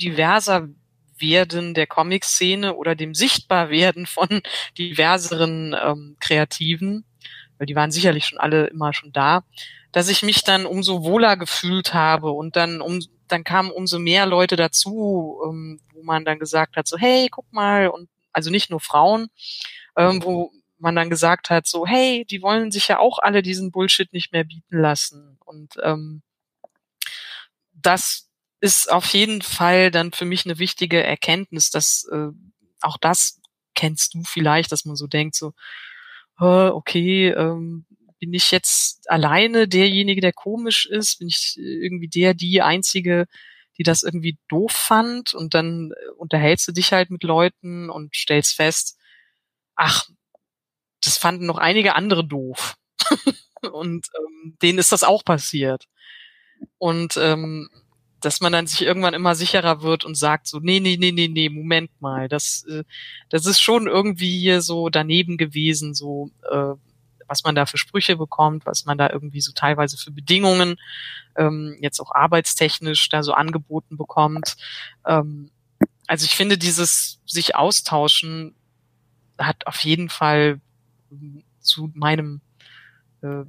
[0.00, 0.68] diverser
[1.18, 4.28] werden der Comic-Szene oder dem Sichtbarwerden von
[4.78, 7.04] diverseren ähm, Kreativen,
[7.58, 9.42] weil die waren sicherlich schon alle immer schon da,
[9.92, 14.24] dass ich mich dann umso wohler gefühlt habe und dann um dann kamen umso mehr
[14.24, 18.70] Leute dazu, ähm, wo man dann gesagt hat, so hey, guck mal und also nicht
[18.70, 19.28] nur Frauen,
[19.96, 20.50] ähm, wo
[20.80, 24.32] man dann gesagt hat, so, hey, die wollen sich ja auch alle diesen Bullshit nicht
[24.32, 25.38] mehr bieten lassen.
[25.44, 26.22] Und ähm,
[27.72, 28.28] das
[28.60, 32.28] ist auf jeden Fall dann für mich eine wichtige Erkenntnis, dass äh,
[32.80, 33.40] auch das
[33.74, 35.52] kennst du vielleicht, dass man so denkt, so,
[36.40, 37.86] okay, ähm,
[38.18, 41.18] bin ich jetzt alleine derjenige, der komisch ist?
[41.18, 43.26] Bin ich irgendwie der, die einzige,
[43.78, 45.34] die das irgendwie doof fand?
[45.34, 48.98] Und dann äh, unterhältst du dich halt mit Leuten und stellst fest,
[49.76, 50.08] ach,
[51.02, 52.76] das fanden noch einige andere doof.
[53.72, 55.86] und ähm, denen ist das auch passiert.
[56.78, 57.68] Und ähm,
[58.20, 61.28] dass man dann sich irgendwann immer sicherer wird und sagt so, nee, nee, nee, nee,
[61.28, 62.84] nee, Moment mal, das, äh,
[63.28, 66.74] das ist schon irgendwie hier so daneben gewesen, so äh,
[67.28, 70.76] was man da für Sprüche bekommt, was man da irgendwie so teilweise für Bedingungen
[71.36, 74.56] ähm, jetzt auch arbeitstechnisch da so angeboten bekommt.
[75.06, 75.50] Ähm,
[76.06, 78.56] also ich finde, dieses sich austauschen
[79.38, 80.60] hat auf jeden Fall
[81.60, 82.40] zu meinem
[83.22, 83.44] äh,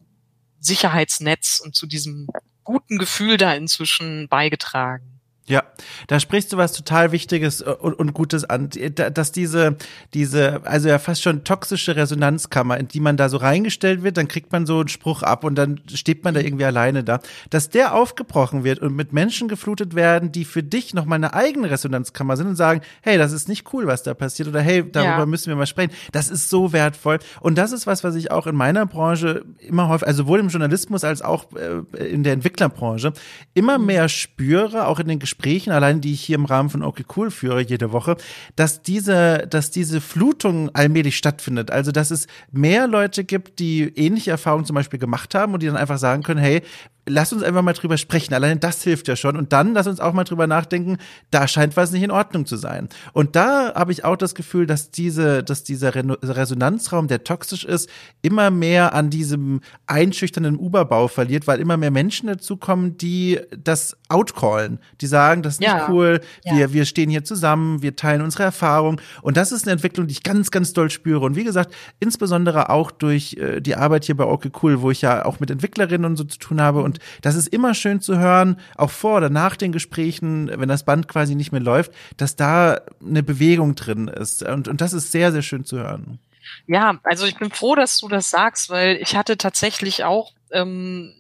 [0.60, 2.28] Sicherheitsnetz und zu diesem
[2.64, 5.19] guten Gefühl da inzwischen beigetragen.
[5.50, 5.64] Ja,
[6.06, 9.78] da sprichst du was total Wichtiges äh, und, und, Gutes an, dass diese,
[10.14, 14.28] diese, also ja fast schon toxische Resonanzkammer, in die man da so reingestellt wird, dann
[14.28, 17.20] kriegt man so einen Spruch ab und dann steht man da irgendwie alleine da,
[17.50, 21.34] dass der aufgebrochen wird und mit Menschen geflutet werden, die für dich noch mal eine
[21.34, 24.84] eigene Resonanzkammer sind und sagen, hey, das ist nicht cool, was da passiert oder hey,
[24.88, 25.26] darüber ja.
[25.26, 25.92] müssen wir mal sprechen.
[26.12, 29.90] Das ist so wertvoll und das ist was, was ich auch in meiner Branche immer
[29.90, 33.14] häufig, also sowohl im Journalismus als auch äh, in der Entwicklerbranche
[33.56, 33.88] immer mhm.
[33.88, 37.06] mehr spüre, auch in den Gesprächen Gesprächen, allein die ich hier im Rahmen von Okay
[37.16, 38.18] Cool führe jede Woche,
[38.58, 41.72] dass diese, dass diese Flutung allmählich stattfindet.
[41.72, 45.68] Also, dass es mehr Leute gibt, die ähnliche Erfahrungen zum Beispiel gemacht haben und die
[45.68, 46.62] dann einfach sagen können, hey,
[47.06, 48.34] lass uns einfach mal drüber sprechen.
[48.34, 49.36] Allein das hilft ja schon.
[49.36, 50.98] Und dann lass uns auch mal drüber nachdenken,
[51.32, 52.90] da scheint was nicht in Ordnung zu sein.
[53.14, 57.90] Und da habe ich auch das Gefühl, dass diese, dass dieser Resonanzraum, der toxisch ist,
[58.22, 64.80] immer mehr an diesem einschüchternden Uberbau verliert, weil immer mehr Menschen dazukommen, die das outcallen,
[65.02, 65.88] die sagen, das ist nicht ja.
[65.90, 66.74] cool, wir, ja.
[66.74, 69.00] wir stehen hier zusammen, wir teilen unsere Erfahrung.
[69.22, 71.26] Und das ist eine Entwicklung, die ich ganz, ganz doll spüre.
[71.26, 75.02] Und wie gesagt, insbesondere auch durch äh, die Arbeit hier bei Okay Cool, wo ich
[75.02, 78.18] ja auch mit Entwicklerinnen und so zu tun habe und das ist immer schön zu
[78.18, 82.36] hören, auch vor oder nach den Gesprächen, wenn das Band quasi nicht mehr läuft, dass
[82.36, 84.44] da eine Bewegung drin ist.
[84.44, 86.20] Und, und das ist sehr, sehr schön zu hören.
[86.68, 91.14] Ja, also ich bin froh, dass du das sagst, weil ich hatte tatsächlich auch, ähm,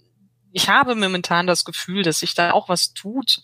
[0.51, 3.41] ich habe momentan das Gefühl, dass sich da auch was tut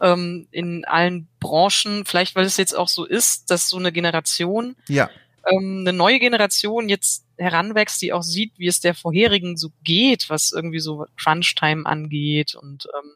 [0.00, 2.04] ähm, in allen Branchen.
[2.04, 5.10] Vielleicht, weil es jetzt auch so ist, dass so eine Generation ja
[5.46, 10.28] ähm, eine neue Generation jetzt heranwächst, die auch sieht, wie es der vorherigen so geht,
[10.28, 12.54] was irgendwie so Crunch-Time angeht.
[12.54, 13.12] Und ähm,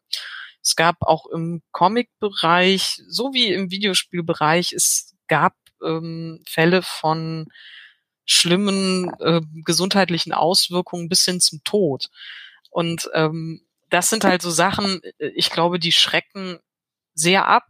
[0.63, 5.55] es gab auch im Comic-Bereich, so wie im Videospielbereich, es gab
[5.85, 7.47] ähm, Fälle von
[8.27, 12.09] schlimmen äh, gesundheitlichen Auswirkungen bis hin zum Tod.
[12.71, 16.59] Und ähm, das sind halt so Sachen, äh, ich glaube, die schrecken
[17.15, 17.67] sehr ab.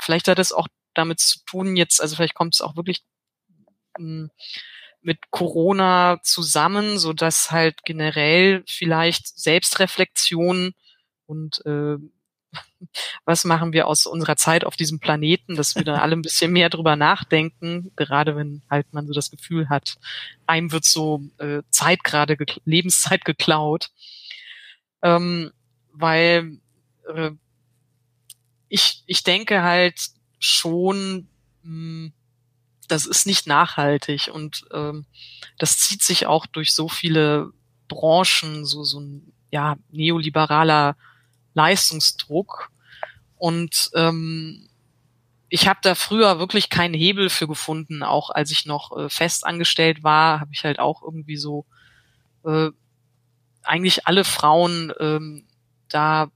[0.00, 3.02] Vielleicht hat es auch damit zu tun jetzt, also vielleicht kommt es auch wirklich
[5.04, 10.74] mit Corona zusammen, so dass halt generell vielleicht Selbstreflexion
[11.26, 11.96] und äh,
[13.24, 16.52] was machen wir aus unserer Zeit auf diesem Planeten, dass wir da alle ein bisschen
[16.52, 19.96] mehr drüber nachdenken, gerade wenn halt man so das Gefühl hat,
[20.46, 23.90] einem wird so äh, Zeit gerade, Lebenszeit geklaut.
[25.04, 25.52] Ähm,
[25.92, 26.58] weil
[27.14, 27.30] äh,
[28.68, 30.00] ich, ich denke halt
[30.40, 31.28] schon,
[31.62, 32.12] mh, hm,
[32.88, 35.06] das ist nicht nachhaltig und ähm,
[35.58, 37.52] das zieht sich auch durch so viele
[37.88, 40.96] Branchen, so, so ein ja, neoliberaler
[41.54, 42.70] Leistungsdruck.
[43.36, 44.68] Und ähm,
[45.48, 48.02] ich habe da früher wirklich keinen Hebel für gefunden.
[48.02, 51.66] Auch als ich noch äh, fest angestellt war, habe ich halt auch irgendwie so
[52.44, 52.70] äh,
[53.64, 55.44] eigentlich alle Frauen ähm,
[55.88, 56.28] da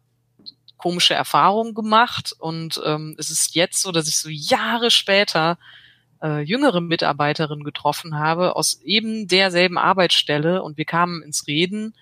[0.77, 2.35] komische Erfahrungen gemacht.
[2.39, 5.59] Und ähm, es ist jetzt so, dass ich so Jahre später
[6.23, 11.95] äh, jüngere Mitarbeiterin getroffen habe aus eben derselben Arbeitsstelle und wir kamen ins Reden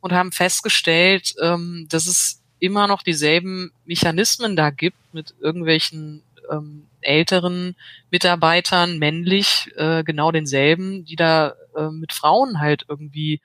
[0.00, 6.86] und haben festgestellt, ähm, dass es immer noch dieselben Mechanismen da gibt mit irgendwelchen ähm,
[7.00, 7.76] älteren
[8.10, 13.40] Mitarbeitern, männlich, äh, genau denselben, die da äh, mit Frauen halt irgendwie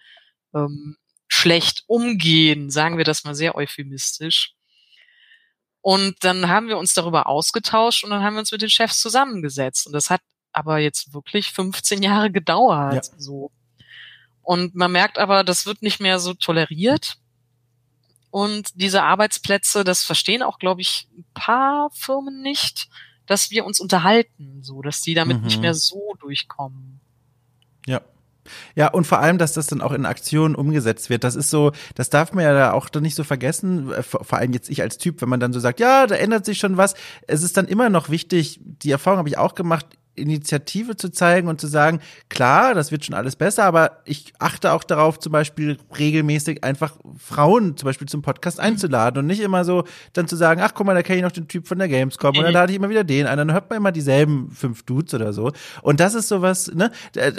[0.54, 0.98] ähm,
[1.46, 4.54] schlecht umgehen, sagen wir das mal sehr euphemistisch.
[5.82, 9.00] Und dann haben wir uns darüber ausgetauscht und dann haben wir uns mit den Chefs
[9.00, 9.86] zusammengesetzt.
[9.86, 10.22] Und das hat
[10.52, 12.96] aber jetzt wirklich 15 Jahre gedauert.
[12.96, 13.20] Ja.
[13.20, 13.52] So.
[14.42, 17.18] Und man merkt aber, das wird nicht mehr so toleriert.
[18.32, 22.90] Und diese Arbeitsplätze, das verstehen auch, glaube ich, ein paar Firmen nicht,
[23.28, 25.44] dass wir uns unterhalten, so, dass die damit mhm.
[25.44, 27.00] nicht mehr so durchkommen.
[27.86, 28.02] Ja.
[28.76, 31.24] Ja, und vor allem, dass das dann auch in Aktionen umgesetzt wird.
[31.24, 33.92] Das ist so, das darf man ja da auch dann nicht so vergessen.
[33.92, 36.46] Äh, vor allem jetzt ich als Typ, wenn man dann so sagt, ja, da ändert
[36.46, 36.96] sich schon was.
[37.28, 39.86] Es ist dann immer noch wichtig, die Erfahrung habe ich auch gemacht,
[40.16, 42.00] Initiative zu zeigen und zu sagen,
[42.30, 46.96] klar, das wird schon alles besser, aber ich achte auch darauf, zum Beispiel regelmäßig einfach
[47.18, 50.86] Frauen zum Beispiel zum Podcast einzuladen und nicht immer so dann zu sagen, ach guck
[50.86, 52.90] mal, da kenne ich noch den Typ von der Gamescom und dann lade ich immer
[52.90, 55.52] wieder den ein, dann hört man immer dieselben fünf Dudes oder so.
[55.82, 56.92] Und das ist sowas, ne,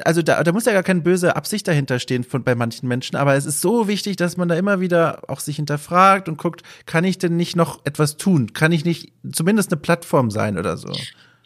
[0.05, 3.17] also da, da muss ja gar keine böse Absicht dahinter stehen von bei manchen Menschen,
[3.17, 6.63] aber es ist so wichtig, dass man da immer wieder auch sich hinterfragt und guckt,
[6.85, 8.53] kann ich denn nicht noch etwas tun?
[8.53, 10.93] Kann ich nicht zumindest eine Plattform sein oder so?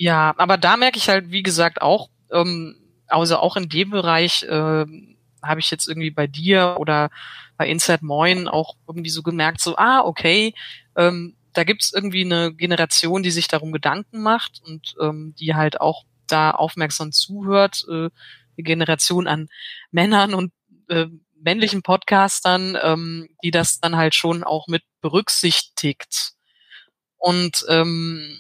[0.02, 2.74] Ja, aber da merke ich halt, wie gesagt, auch, ähm,
[3.06, 4.86] also auch in dem Bereich äh,
[5.42, 7.10] habe ich jetzt irgendwie bei dir oder
[7.58, 10.54] bei Inside Moin auch irgendwie so gemerkt, so, ah, okay,
[10.96, 15.82] ähm, da gibt's irgendwie eine Generation, die sich darum Gedanken macht und ähm, die halt
[15.82, 18.10] auch da aufmerksam zuhört, äh, eine
[18.64, 19.48] Generation an
[19.90, 20.50] Männern und
[20.88, 21.06] äh,
[21.42, 26.32] männlichen Podcastern, ähm, die das dann halt schon auch mit berücksichtigt.
[27.18, 28.38] Und ähm,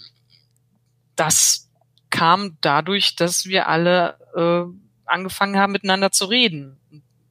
[1.20, 1.68] das
[2.08, 4.64] kam dadurch, dass wir alle äh,
[5.04, 6.78] angefangen haben, miteinander zu reden.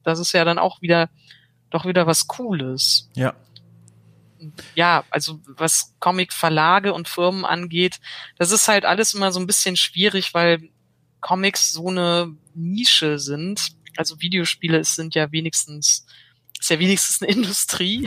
[0.04, 1.10] Das ist ja dann auch wieder
[1.70, 3.08] doch wieder was Cooles.
[3.14, 3.34] Ja.
[4.74, 8.00] Ja, also was Comic-Verlage und Firmen angeht,
[8.38, 10.70] das ist halt alles immer so ein bisschen schwierig, weil
[11.20, 13.72] Comics so eine Nische sind.
[13.96, 16.06] Also Videospiele sind ja wenigstens
[16.60, 18.06] ist ja wenigstens eine Industrie.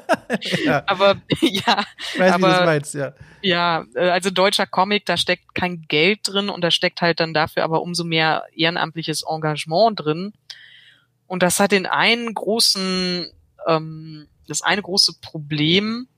[0.64, 0.82] ja.
[0.86, 1.84] Aber ja,
[2.14, 3.12] ich weiß, aber, wie du meinst, ja.
[3.42, 7.34] Ja, äh, also deutscher Comic, da steckt kein Geld drin und da steckt halt dann
[7.34, 10.32] dafür aber umso mehr ehrenamtliches Engagement drin.
[11.26, 13.30] Und das hat den einen großen,
[13.66, 16.08] ähm, das eine große Problem,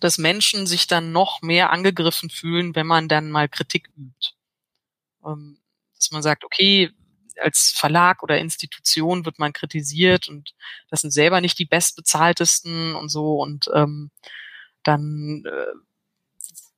[0.00, 4.32] dass Menschen sich dann noch mehr angegriffen fühlen, wenn man dann mal Kritik übt.
[5.24, 5.58] Ähm,
[5.96, 6.90] dass man sagt, okay,
[7.40, 10.54] als Verlag oder Institution wird man kritisiert und
[10.88, 14.10] das sind selber nicht die bestbezahltesten und so und ähm,
[14.82, 15.74] dann äh,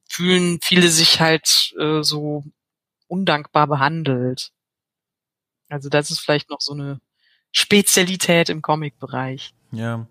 [0.08, 2.44] fühlen viele sich halt äh, so
[3.08, 4.52] undankbar behandelt.
[5.68, 7.00] Also das ist vielleicht noch so eine
[7.52, 9.52] Spezialität im Comic-Bereich.
[9.72, 10.06] Ja.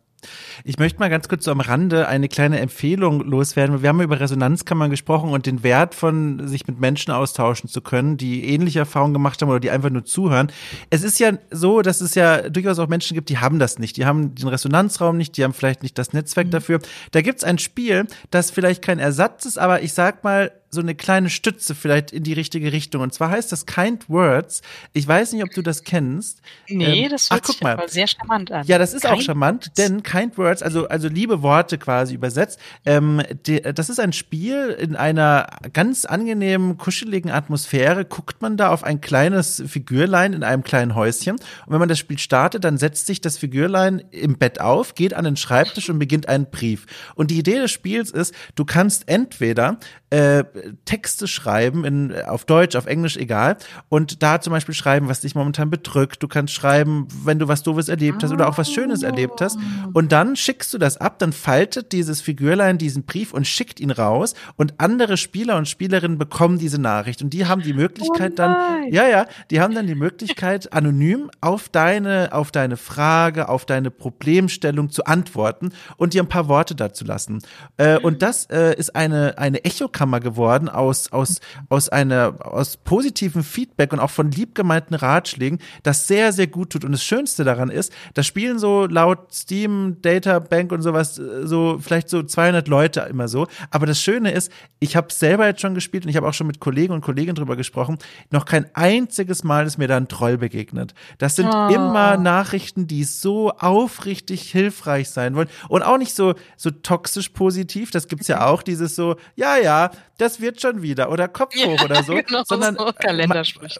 [0.63, 3.81] Ich möchte mal ganz kurz so am Rande eine kleine Empfehlung loswerden.
[3.81, 8.17] Wir haben über Resonanzkammern gesprochen und den Wert von sich mit Menschen austauschen zu können,
[8.17, 10.51] die ähnliche Erfahrungen gemacht haben oder die einfach nur zuhören.
[10.89, 13.97] Es ist ja so, dass es ja durchaus auch Menschen gibt, die haben das nicht.
[13.97, 16.51] Die haben den Resonanzraum nicht, die haben vielleicht nicht das Netzwerk mhm.
[16.51, 16.79] dafür.
[17.11, 20.93] Da gibt's ein Spiel, das vielleicht kein Ersatz ist, aber ich sag mal, so eine
[20.93, 23.01] kleine Stütze vielleicht in die richtige Richtung.
[23.01, 24.61] Und zwar heißt das Kind Words.
[24.93, 26.41] Ich weiß nicht, ob du das kennst.
[26.67, 27.89] Nee, ähm, das hört ach, guck sich mal.
[27.89, 28.65] sehr charmant an.
[28.67, 32.59] Ja, das ist kind auch charmant, denn Kind Words, also, also liebe Worte quasi übersetzt,
[32.85, 38.05] ähm, die, das ist ein Spiel in einer ganz angenehmen, kuscheligen Atmosphäre.
[38.05, 41.35] Guckt man da auf ein kleines Figürlein in einem kleinen Häuschen.
[41.35, 45.13] Und wenn man das Spiel startet, dann setzt sich das Figürlein im Bett auf, geht
[45.13, 46.85] an den Schreibtisch und beginnt einen Brief.
[47.15, 50.43] Und die Idee des Spiels ist, du kannst entweder äh,
[50.85, 53.57] Texte schreiben, in, auf Deutsch, auf Englisch, egal.
[53.89, 56.21] Und da zum Beispiel schreiben, was dich momentan bedrückt.
[56.23, 59.57] Du kannst schreiben, wenn du was Doofes erlebt hast oder auch was Schönes erlebt hast.
[59.93, 63.91] Und dann schickst du das ab, dann faltet dieses Figürlein diesen Brief und schickt ihn
[63.91, 64.33] raus.
[64.55, 67.21] Und andere Spieler und Spielerinnen bekommen diese Nachricht.
[67.21, 71.29] Und die haben die Möglichkeit oh dann, ja, ja, die haben dann die Möglichkeit, anonym
[71.41, 76.75] auf deine, auf deine Frage, auf deine Problemstellung zu antworten und dir ein paar Worte
[76.75, 77.39] dazu lassen.
[77.77, 81.39] Äh, und das äh, ist eine, eine Echokammer geworden geworden aus, aus,
[81.69, 86.85] aus einer, aus positiven Feedback und auch von liebgemeinten Ratschlägen, das sehr, sehr gut tut.
[86.85, 91.45] Und das Schönste daran ist, da spielen so laut Steam, Data Bank und sowas, äh,
[91.45, 93.47] so vielleicht so 200 Leute immer so.
[93.71, 96.47] Aber das Schöne ist, ich habe selber jetzt schon gespielt und ich habe auch schon
[96.47, 97.97] mit Kollegen und Kolleginnen drüber gesprochen.
[98.31, 100.93] Noch kein einziges Mal ist mir da ein Troll begegnet.
[101.17, 101.67] Das sind oh.
[101.69, 107.91] immer Nachrichten, die so aufrichtig hilfreich sein wollen und auch nicht so, so toxisch positiv.
[107.91, 111.77] Das gibt's ja auch, dieses so, ja, ja, das wird schon wieder oder Kopf hoch
[111.77, 112.91] ja, oder so, genau, sondern so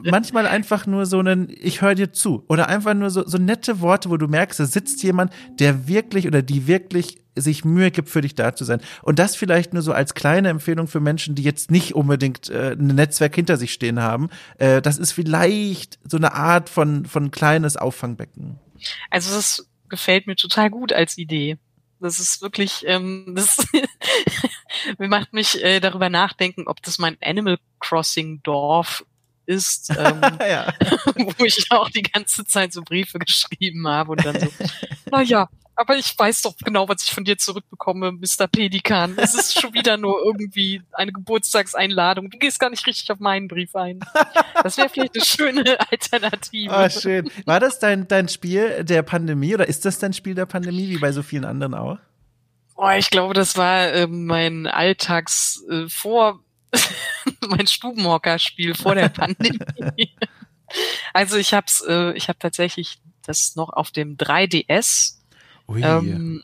[0.03, 3.82] manchmal einfach nur so einen, ich höre dir zu oder einfach nur so, so nette
[3.82, 8.10] Worte, wo du merkst, da sitzt jemand, der wirklich oder die wirklich sich Mühe gibt,
[8.10, 8.82] für dich da zu sein.
[9.01, 12.72] Und das vielleicht nur so als kleine Empfehlung für Menschen, die jetzt nicht unbedingt äh,
[12.72, 14.30] ein Netzwerk hinter sich stehen haben.
[14.58, 18.60] Äh, das ist vielleicht so eine Art von, von kleines Auffangbecken.
[19.10, 21.58] Also das gefällt mir total gut als Idee.
[21.99, 23.57] Das ist wirklich, ähm, das
[24.97, 29.05] macht mich äh, darüber nachdenken, ob das mein Animal Crossing Dorf
[29.45, 30.21] ist, ähm,
[31.37, 34.47] wo ich auch die ganze Zeit so Briefe geschrieben habe und dann so,
[35.11, 38.47] naja, aber ich weiß doch genau, was ich von dir zurückbekomme, Mr.
[38.47, 39.15] Pelikan.
[39.17, 42.30] Es ist schon wieder nur irgendwie eine Geburtstagseinladung.
[42.30, 43.99] Du gehst gar nicht richtig auf meinen Brief ein.
[44.63, 46.73] Das wäre vielleicht eine schöne Alternative.
[46.73, 47.30] Ah, schön.
[47.45, 50.97] War das dein, dein Spiel der Pandemie oder ist das dein Spiel der Pandemie, wie
[50.97, 51.97] bei so vielen anderen auch?
[52.78, 56.41] Oh, ich glaube, das war äh, mein Alltags äh, vor
[57.47, 59.59] mein Stubenhocker-Spiel vor der Pandemie.
[61.13, 65.15] also ich hab's, äh, ich habe tatsächlich das noch auf dem 3DS
[65.68, 65.82] Ui.
[65.82, 66.43] Ähm,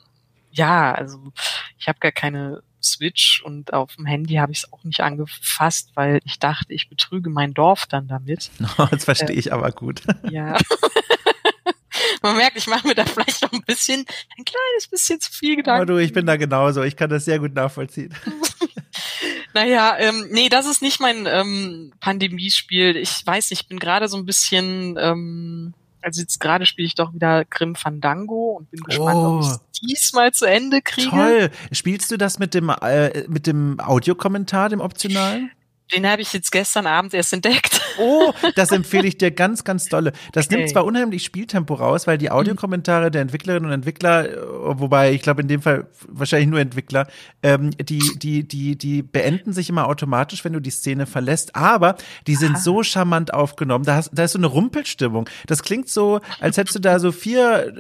[0.52, 1.32] ja, also
[1.78, 5.92] ich habe gar keine Switch und auf dem Handy habe ich es auch nicht angefasst,
[5.94, 8.52] weil ich dachte, ich betrüge mein Dorf dann damit.
[8.92, 10.02] das verstehe ich äh, aber gut.
[10.30, 10.58] Ja.
[12.22, 14.06] Man merkt, ich mache mir da vielleicht noch ein bisschen,
[14.38, 15.82] ein kleines bisschen zu viel Gedanken.
[15.82, 16.84] Aber du, ich bin da genauso.
[16.84, 18.14] Ich kann das sehr gut nachvollziehen.
[19.54, 22.96] naja, ähm, nee, das ist nicht mein ähm, Pandemiespiel.
[22.98, 27.14] Ich weiß, ich bin gerade so ein bisschen ähm, also jetzt gerade spiele ich doch
[27.14, 29.38] wieder Grim Fandango und bin gespannt, oh.
[29.38, 31.10] ob ich es diesmal zu Ende kriege.
[31.10, 31.52] Toll.
[31.72, 35.52] Spielst du das mit dem äh, mit dem Audiokommentar, dem optionalen?
[35.94, 37.80] Den habe ich jetzt gestern Abend erst entdeckt.
[37.98, 40.14] Oh, das empfehle ich dir ganz, ganz dolle.
[40.32, 40.56] Das okay.
[40.56, 42.32] nimmt zwar unheimlich Spieltempo raus, weil die mhm.
[42.32, 47.08] Audiokommentare der Entwicklerinnen und Entwickler, äh, wobei ich glaube in dem Fall wahrscheinlich nur Entwickler,
[47.44, 51.98] ähm, die, die, die, die beenden sich immer automatisch, wenn du die Szene verlässt, aber
[52.28, 52.62] die sind Aha.
[52.62, 53.84] so charmant aufgenommen.
[53.84, 55.30] Da, hast, da ist so eine Rumpelstimmung.
[55.46, 57.74] Das klingt so, als hättest du da so vier,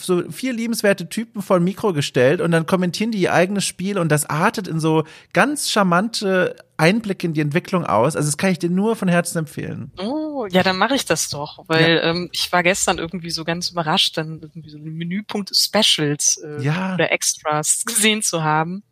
[0.00, 3.98] so vier liebenswerte Typen vor ein Mikro gestellt und dann kommentieren die ihr eigenes Spiel
[3.98, 8.16] und das artet in so ganz charmante Einblick in die Entwicklung aus.
[8.16, 9.92] Also das kann ich dir nur von Herzen empfehlen.
[9.98, 12.02] Oh, ja, dann mache ich das doch, weil ja.
[12.10, 16.62] ähm, ich war gestern irgendwie so ganz überrascht, dann irgendwie so einen Menüpunkt Specials äh,
[16.62, 16.94] ja.
[16.94, 18.82] oder Extras gesehen zu haben.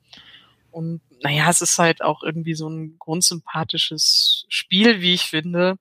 [0.70, 5.76] Und naja, es ist halt auch irgendwie so ein grundsympathisches Spiel, wie ich finde.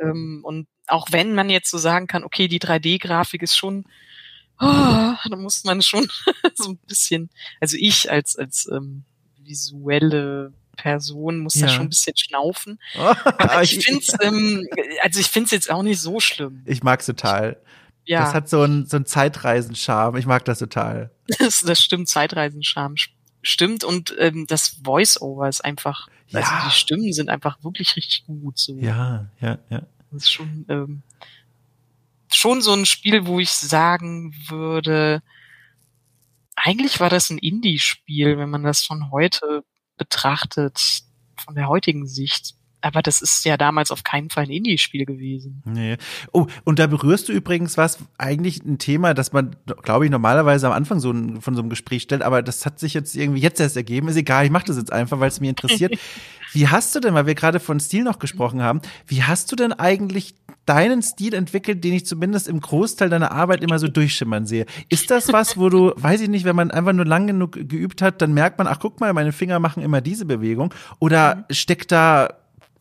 [0.00, 3.84] Ähm, und auch wenn man jetzt so sagen kann, okay, die 3D-Grafik ist schon,
[4.60, 6.08] oh, da muss man schon
[6.54, 9.04] so ein bisschen, also ich als als ähm,
[9.38, 11.66] visuelle Person muss ja.
[11.66, 12.78] da schon ein bisschen schnaufen.
[12.94, 14.66] Aber ich finde es, ähm,
[15.02, 16.62] also ich finde es jetzt auch nicht so schlimm.
[16.66, 17.60] Ich mag es total.
[18.04, 18.20] Ja.
[18.20, 20.16] Das hat so ein, so ein Zeitreisen-Charme.
[20.16, 21.10] Ich mag das total.
[21.38, 22.94] Das, das stimmt, Zeitreisen-Charme
[23.42, 26.40] stimmt und ähm, das Voice-Over ist einfach, ja.
[26.40, 28.58] also die Stimmen sind einfach wirklich richtig gut.
[28.58, 28.76] So.
[28.78, 29.82] Ja, ja, ja.
[30.12, 31.02] Das ist schon, ähm,
[32.32, 35.20] schon so ein Spiel, wo ich sagen würde,
[36.54, 39.64] eigentlich war das ein Indie-Spiel, wenn man das von heute
[39.96, 41.02] betrachtet,
[41.36, 42.54] von der heutigen Sicht.
[42.82, 45.62] Aber das ist ja damals auf keinen Fall ein Indie-Spiel gewesen.
[45.64, 45.96] Nee.
[46.32, 50.66] Oh, und da berührst du übrigens was, eigentlich ein Thema, das man, glaube ich, normalerweise
[50.68, 53.40] am Anfang so ein, von so einem Gespräch stellt, aber das hat sich jetzt irgendwie
[53.40, 54.08] jetzt erst ergeben.
[54.08, 55.98] Ist egal, ich mache das jetzt einfach, weil es mich interessiert.
[56.52, 59.56] wie hast du denn, weil wir gerade von Stil noch gesprochen haben, wie hast du
[59.56, 60.34] denn eigentlich
[60.66, 64.66] deinen Stil entwickelt, den ich zumindest im Großteil deiner Arbeit immer so durchschimmern sehe.
[64.88, 68.02] Ist das was, wo du, weiß ich nicht, wenn man einfach nur lang genug geübt
[68.02, 70.74] hat, dann merkt man, ach guck mal, meine Finger machen immer diese Bewegung?
[70.98, 71.54] Oder mhm.
[71.54, 72.34] steckt da,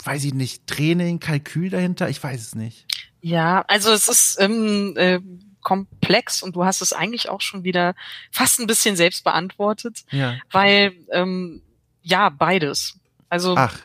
[0.04, 2.10] weiß ich nicht, Training, Kalkül dahinter?
[2.10, 2.86] Ich weiß es nicht.
[3.22, 5.20] Ja, also es ist ähm, äh,
[5.62, 7.96] komplex und du hast es eigentlich auch schon wieder
[8.32, 10.36] fast ein bisschen selbst beantwortet, ja.
[10.52, 11.62] weil ähm,
[12.04, 13.00] ja beides.
[13.30, 13.76] Also Ach.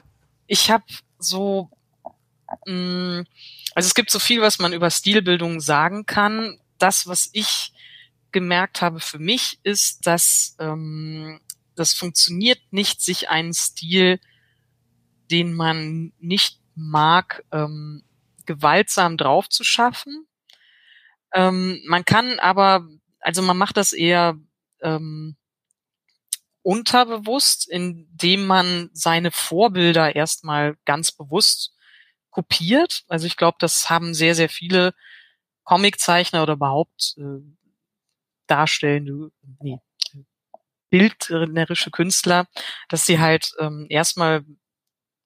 [0.47, 0.85] ich habe
[1.19, 1.71] so
[2.67, 3.27] mh, mm,
[3.75, 6.59] also es gibt so viel, was man über Stilbildung sagen kann.
[6.79, 7.73] Das, was ich
[8.33, 11.41] gemerkt habe für mich, ist, dass ähm,
[11.75, 14.21] das funktioniert nicht, sich einen Stil,
[15.31, 18.03] den man nicht mag, ähm,
[18.47, 20.27] gewaltsam drauf zu schaffen.
[21.33, 22.87] Ähm, man kann aber,
[23.21, 24.37] also man macht das eher
[24.83, 25.37] ähm,
[26.63, 31.75] unterbewusst, indem man seine Vorbilder erstmal ganz bewusst
[32.31, 33.05] kopiert.
[33.09, 34.95] Also ich glaube, das haben sehr, sehr viele
[35.65, 37.43] Comiczeichner oder überhaupt äh,
[38.47, 39.79] darstellende, nee,
[40.91, 42.47] bildnerische Künstler,
[42.89, 44.45] dass sie halt ähm, erstmal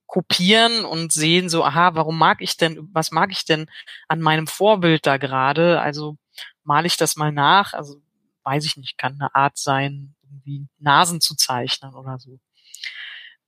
[0.07, 3.67] kopieren und sehen so, aha, warum mag ich denn, was mag ich denn
[4.07, 5.81] an meinem Vorbild da gerade?
[5.81, 6.19] Also
[6.63, 8.01] male ich das mal nach, also
[8.45, 12.39] weiß ich nicht, kann eine Art sein, irgendwie Nasen zu zeichnen oder so.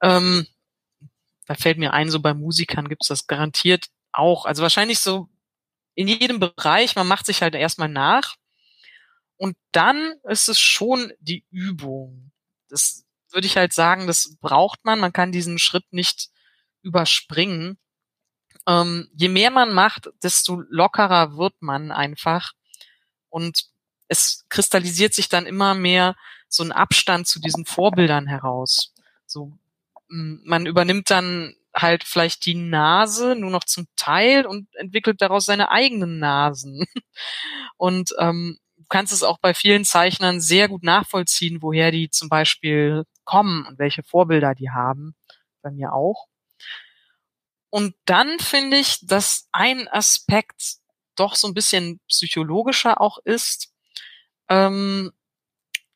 [0.02, 0.46] Ähm,
[1.46, 4.44] da fällt mir ein, so bei Musikern gibt's das garantiert auch.
[4.44, 5.28] Also wahrscheinlich so
[5.94, 8.36] in jedem Bereich, man macht sich halt erstmal nach
[9.36, 12.32] und dann ist es schon die Übung.
[12.68, 14.98] Das würde ich halt sagen, das braucht man.
[14.98, 16.30] Man kann diesen Schritt nicht
[16.82, 17.78] überspringen.
[18.66, 22.52] Ähm, je mehr man macht, desto lockerer wird man einfach.
[23.28, 23.66] Und
[24.08, 26.16] es kristallisiert sich dann immer mehr
[26.48, 28.94] so ein Abstand zu diesen Vorbildern heraus.
[29.26, 29.58] So,
[30.08, 35.70] man übernimmt dann halt vielleicht die Nase nur noch zum Teil und entwickelt daraus seine
[35.70, 36.86] eigenen Nasen.
[37.76, 43.04] Und ähm, kannst es auch bei vielen Zeichnern sehr gut nachvollziehen, woher die zum Beispiel
[43.24, 45.14] kommen und welche Vorbilder die haben.
[45.62, 46.26] Bei mir auch.
[47.70, 50.76] Und dann finde ich, dass ein Aspekt
[51.16, 53.72] doch so ein bisschen psychologischer auch ist,
[54.48, 55.12] ähm,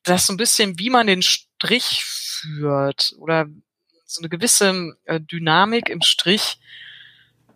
[0.02, 3.46] dass so ein bisschen, wie man den Strich führt oder
[4.14, 6.58] so eine gewisse äh, Dynamik im Strich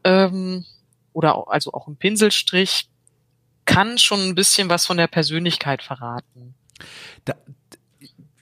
[0.04, 0.64] ähm,
[1.12, 2.88] oder auch, also auch im Pinselstrich
[3.64, 6.54] kann schon ein bisschen was von der Persönlichkeit verraten.
[7.24, 7.34] Da,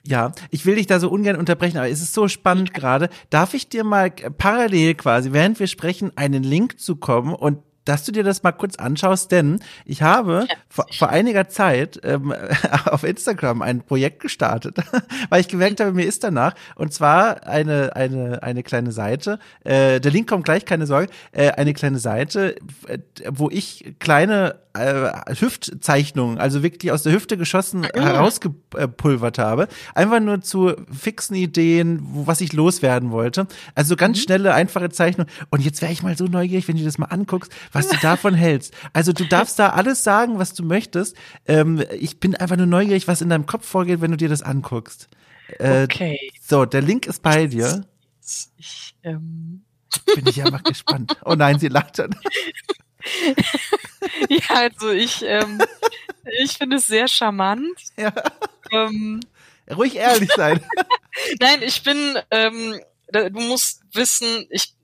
[0.05, 3.09] ja, ich will dich da so ungern unterbrechen, aber es ist so spannend gerade.
[3.31, 8.13] Darf ich dir mal parallel quasi, während wir sprechen, einen Link zukommen und dass du
[8.13, 12.35] dir das mal kurz anschaust, denn ich habe ja, vor, vor, einiger Zeit ähm,
[12.87, 14.77] auf Instagram ein Projekt gestartet,
[15.29, 19.39] weil ich gemerkt habe, mir ist danach und zwar eine eine eine kleine Seite.
[19.65, 21.09] Äh, der Link kommt gleich, keine Sorge.
[21.33, 22.57] Äh, eine kleine Seite,
[22.87, 22.99] äh,
[23.31, 28.01] wo ich kleine äh, Hüftzeichnungen, also wirklich aus der Hüfte geschossen, ah.
[28.01, 29.69] herausgepulvert habe.
[29.95, 33.47] Einfach nur zu fixen Ideen, wo, was ich loswerden wollte.
[33.75, 34.23] Also ganz mhm.
[34.23, 35.31] schnelle, einfache Zeichnungen.
[35.51, 38.35] Und jetzt wäre ich mal so neugierig, wenn du das mal anguckst, was du davon
[38.35, 38.75] hältst.
[38.93, 41.17] Also du darfst da alles sagen, was du möchtest.
[41.47, 44.43] Ähm, ich bin einfach nur neugierig, was in deinem Kopf vorgeht, wenn du dir das
[44.43, 45.09] anguckst.
[45.59, 46.19] Äh, okay.
[46.41, 47.85] So, der Link ist bei dir.
[48.57, 49.65] Ich, ähm.
[50.15, 51.17] Bin ich einfach gespannt.
[51.25, 52.15] Oh nein, sie lacht dann.
[54.29, 55.61] ja, also ich, ähm,
[56.43, 57.79] ich finde es sehr charmant.
[57.99, 58.13] Ja.
[58.71, 59.21] Ähm,
[59.71, 60.61] Ruhig ehrlich sein.
[61.41, 62.81] Nein, ich bin, ähm,
[63.13, 64.75] du musst wissen, ich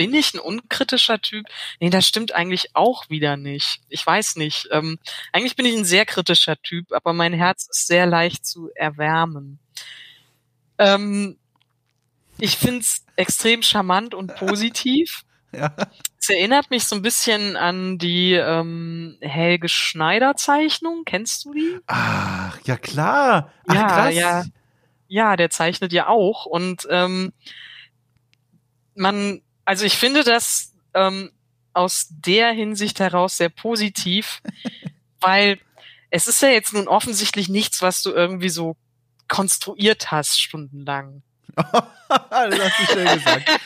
[0.00, 1.44] bin ich ein unkritischer Typ?
[1.78, 3.82] Nee, das stimmt eigentlich auch wieder nicht.
[3.90, 4.66] Ich weiß nicht.
[4.70, 4.98] Ähm,
[5.30, 9.58] eigentlich bin ich ein sehr kritischer Typ, aber mein Herz ist sehr leicht zu erwärmen.
[10.78, 11.36] Ähm,
[12.38, 15.22] ich find's extrem charmant und positiv.
[15.52, 15.74] Ja.
[16.20, 21.02] Es erinnert mich so ein bisschen an die ähm, Helge Schneider Zeichnung.
[21.04, 21.80] Kennst du die?
[21.88, 23.52] Ach, ja klar.
[23.66, 24.14] Ach, ja, krass.
[24.14, 24.44] ja.
[25.08, 26.46] Ja, der zeichnet ja auch.
[26.46, 27.32] Und ähm,
[28.94, 31.30] man, also ich finde das ähm,
[31.72, 34.42] aus der Hinsicht heraus sehr positiv,
[35.20, 35.58] weil
[36.10, 38.76] es ist ja jetzt nun offensichtlich nichts, was du irgendwie so
[39.28, 41.22] konstruiert hast stundenlang.
[41.56, 43.60] das hast du schön gesagt.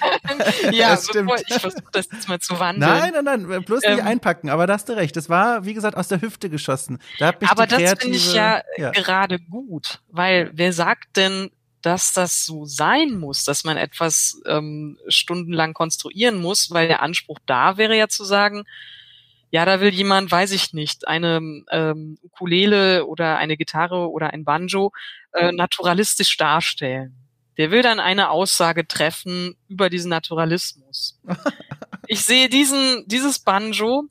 [0.72, 1.32] ja, das stimmt.
[1.46, 2.90] ich versuche das jetzt mal zu wandeln.
[2.90, 4.50] Nein, nein, nein, bloß nicht ähm, einpacken.
[4.50, 5.16] Aber da hast du recht.
[5.16, 6.98] Das war, wie gesagt, aus der Hüfte geschossen.
[7.18, 11.50] Da hab ich aber das finde ich ja, ja gerade gut, weil wer sagt denn,
[11.84, 17.38] dass das so sein muss, dass man etwas ähm, stundenlang konstruieren muss, weil der Anspruch
[17.44, 18.64] da wäre ja zu sagen,
[19.50, 24.44] ja, da will jemand, weiß ich nicht, eine ähm, Ukulele oder eine Gitarre oder ein
[24.44, 24.92] Banjo
[25.32, 27.14] äh, naturalistisch darstellen.
[27.56, 31.20] Der will dann eine Aussage treffen über diesen Naturalismus.
[32.08, 34.04] ich sehe diesen, dieses Banjo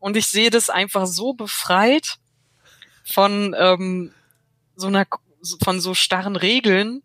[0.00, 2.16] und ich sehe das einfach so befreit
[3.04, 4.12] von ähm,
[4.76, 5.06] so einer,
[5.62, 7.02] von so starren Regeln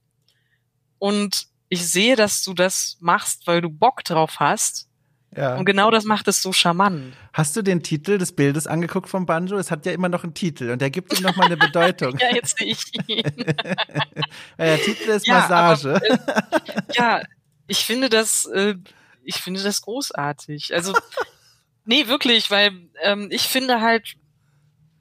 [0.97, 4.89] und ich sehe, dass du das machst, weil du Bock drauf hast
[5.35, 5.55] ja.
[5.57, 7.13] Und genau das macht es so charmant.
[7.33, 9.57] Hast du den Titel des Bildes angeguckt vom Banjo?
[9.57, 12.17] Es hat ja immer noch einen Titel und der gibt ihm nochmal eine Bedeutung.
[12.19, 13.23] ja, jetzt sehe ich ihn.
[14.57, 15.95] der Titel ist ja, Massage.
[15.95, 17.21] Aber, äh, ja,
[17.67, 18.75] ich finde das, äh,
[19.23, 20.73] ich finde das großartig.
[20.73, 20.93] Also,
[21.85, 22.71] nee, wirklich, weil
[23.03, 24.15] ähm, ich finde halt,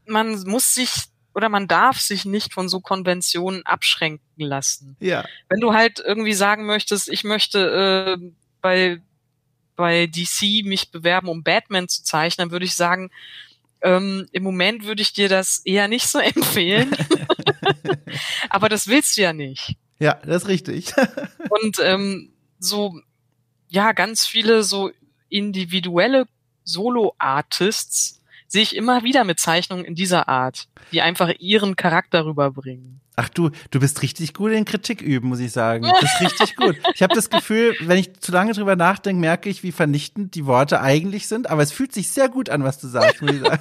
[0.06, 0.90] man muss sich
[1.38, 4.96] oder man darf sich nicht von so Konventionen abschränken lassen.
[4.98, 5.24] Ja.
[5.48, 9.00] Wenn du halt irgendwie sagen möchtest, ich möchte äh, bei
[9.76, 13.12] bei DC mich bewerben, um Batman zu zeichnen, würde ich sagen,
[13.82, 16.90] ähm, im Moment würde ich dir das eher nicht so empfehlen.
[18.50, 19.76] Aber das willst du ja nicht.
[20.00, 20.92] Ja, das ist richtig.
[21.50, 23.00] und ähm, so,
[23.68, 24.90] ja, ganz viele so
[25.28, 26.26] individuelle
[26.64, 28.17] Solo-Artists
[28.48, 33.00] sehe ich immer wieder mit Zeichnungen in dieser Art, die einfach ihren Charakter rüberbringen.
[33.14, 35.84] Ach du, du bist richtig gut in Kritik üben, muss ich sagen.
[36.00, 36.76] Das ist richtig gut.
[36.94, 40.46] Ich habe das Gefühl, wenn ich zu lange drüber nachdenke, merke ich, wie vernichtend die
[40.46, 41.50] Worte eigentlich sind.
[41.50, 43.60] Aber es fühlt sich sehr gut an, was du sagst, muss ich sagen.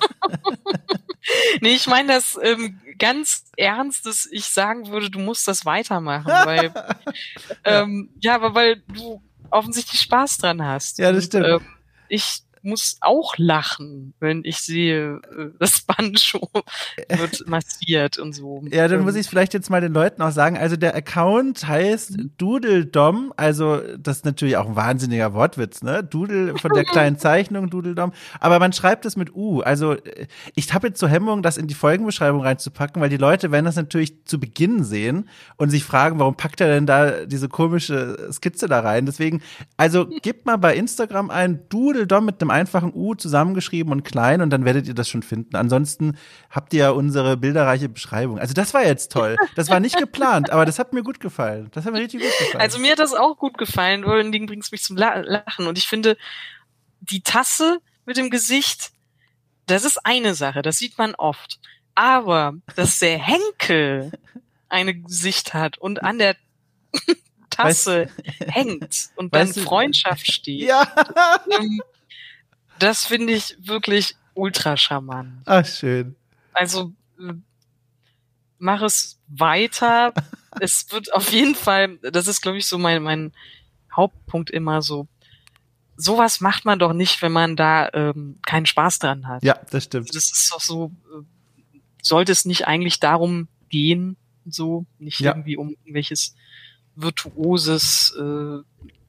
[1.62, 6.28] nee, ich meine das ähm, ganz ernst, dass ich sagen würde, du musst das weitermachen,
[6.28, 6.72] weil
[7.66, 11.00] ähm, ja, aber weil du offensichtlich Spaß dran hast.
[11.00, 11.48] Ja, das stimmt.
[11.48, 11.68] Und, ähm,
[12.10, 16.50] ich muss auch lachen, wenn ich sehe, äh, das Banjo
[17.10, 18.64] wird massiert und so.
[18.72, 19.20] Ja, dann muss ähm.
[19.20, 20.58] ich es vielleicht jetzt mal den Leuten auch sagen.
[20.58, 26.04] Also der Account heißt Doodledom, also das ist natürlich auch ein wahnsinniger Wortwitz, ne?
[26.04, 29.62] Doodle von der kleinen Zeichnung Doodledom, aber man schreibt es mit U.
[29.62, 33.52] Also äh, ich habe jetzt so Hemmung, das in die Folgenbeschreibung reinzupacken, weil die Leute
[33.52, 37.50] werden das natürlich zu Beginn sehen und sich fragen, warum packt er denn da diese
[37.50, 39.06] komische Skizze da rein?
[39.06, 39.42] Deswegen,
[39.78, 44.50] also gebt mal bei Instagram ein Doodledom mit einem einfachen U zusammengeschrieben und klein und
[44.50, 45.56] dann werdet ihr das schon finden.
[45.56, 46.18] Ansonsten
[46.50, 48.40] habt ihr ja unsere bilderreiche Beschreibung.
[48.40, 49.36] Also das war jetzt toll.
[49.56, 51.70] Das war nicht geplant, aber das hat mir gut gefallen.
[51.74, 52.62] Das hat mir richtig gut gefallen.
[52.62, 55.68] Also mir hat das auch gut gefallen, weil Ding bringt mich zum Lachen.
[55.68, 56.18] Und ich finde,
[57.02, 58.92] die Tasse mit dem Gesicht,
[59.66, 61.60] das ist eine Sache, das sieht man oft.
[61.96, 64.12] Aber dass der Henkel
[64.70, 66.36] eine Gesicht hat und an der
[67.50, 70.62] Tasse weißt, hängt und dann Freundschaft steht.
[70.62, 70.88] Ja.
[72.80, 75.42] Das finde ich wirklich ultra charmant.
[75.46, 76.16] Ach, schön.
[76.54, 76.94] Also
[78.60, 80.14] mach es weiter.
[80.60, 83.32] es wird auf jeden Fall, das ist, glaube ich, so mein, mein
[83.96, 85.08] Hauptpunkt immer so.
[85.96, 89.44] Sowas macht man doch nicht, wenn man da ähm, keinen Spaß dran hat.
[89.44, 90.10] Ja, das stimmt.
[90.10, 91.24] Das ist doch so, äh,
[92.02, 95.32] sollte es nicht eigentlich darum gehen, so, nicht ja.
[95.32, 96.36] irgendwie um irgendwelches
[96.96, 98.60] virtuoses, äh,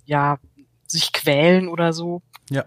[0.07, 0.39] ja,
[0.87, 2.23] sich quälen oder so.
[2.49, 2.65] Ja.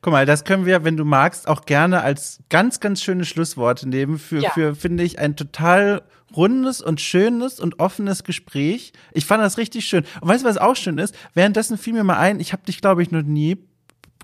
[0.00, 3.84] Guck mal, das können wir, wenn du magst, auch gerne als ganz, ganz schönes Schlusswort
[3.84, 4.50] nehmen für, ja.
[4.50, 6.02] für finde ich, ein total
[6.34, 8.92] rundes und schönes und offenes Gespräch.
[9.12, 10.04] Ich fand das richtig schön.
[10.20, 11.14] Und weißt du, was auch schön ist?
[11.34, 13.56] Währenddessen fiel mir mal ein, ich habe dich, glaube ich, noch nie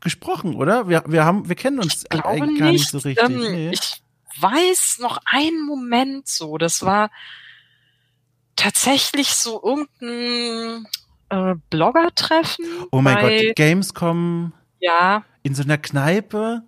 [0.01, 0.89] gesprochen, oder?
[0.89, 3.25] Wir, wir haben, wir kennen uns eigentlich gar nicht so richtig.
[3.25, 3.71] Ähm, nee.
[3.71, 4.03] Ich
[4.39, 7.11] weiß noch einen Moment so, das war
[8.57, 10.87] tatsächlich so irgendein
[11.31, 12.65] äh, Blogger-Treffen.
[12.91, 14.53] Oh mein Gott, Gamescom.
[14.85, 15.25] Ja.
[15.43, 16.63] In so einer Kneipe?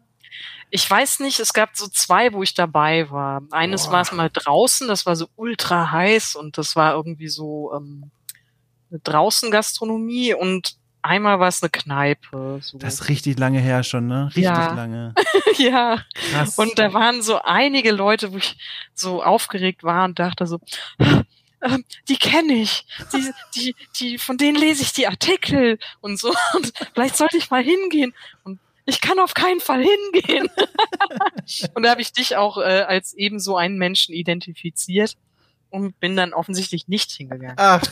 [0.70, 3.42] Ich weiß nicht, es gab so zwei, wo ich dabei war.
[3.50, 7.72] Eines war es mal draußen, das war so ultra heiß und das war irgendwie so
[7.74, 8.10] ähm,
[8.90, 12.58] eine Draußen-Gastronomie und einmal war es eine Kneipe.
[12.62, 12.78] So.
[12.78, 14.26] Das ist richtig lange her schon, ne?
[14.28, 14.72] Richtig ja.
[14.72, 15.14] lange.
[15.58, 16.02] ja.
[16.30, 16.58] Krass.
[16.58, 18.56] Und da waren so einige Leute, wo ich
[18.94, 20.58] so aufgeregt war und dachte so,
[21.62, 26.28] ähm, die kenne ich, die, die, die, von denen lese ich die Artikel und so.
[26.54, 28.14] Und vielleicht sollte ich mal hingehen.
[28.44, 30.48] Und ich kann auf keinen Fall hingehen.
[31.74, 35.16] und da habe ich dich auch äh, als ebenso einen Menschen identifiziert
[35.70, 37.56] und bin dann offensichtlich nicht hingegangen.
[37.58, 37.82] Ach,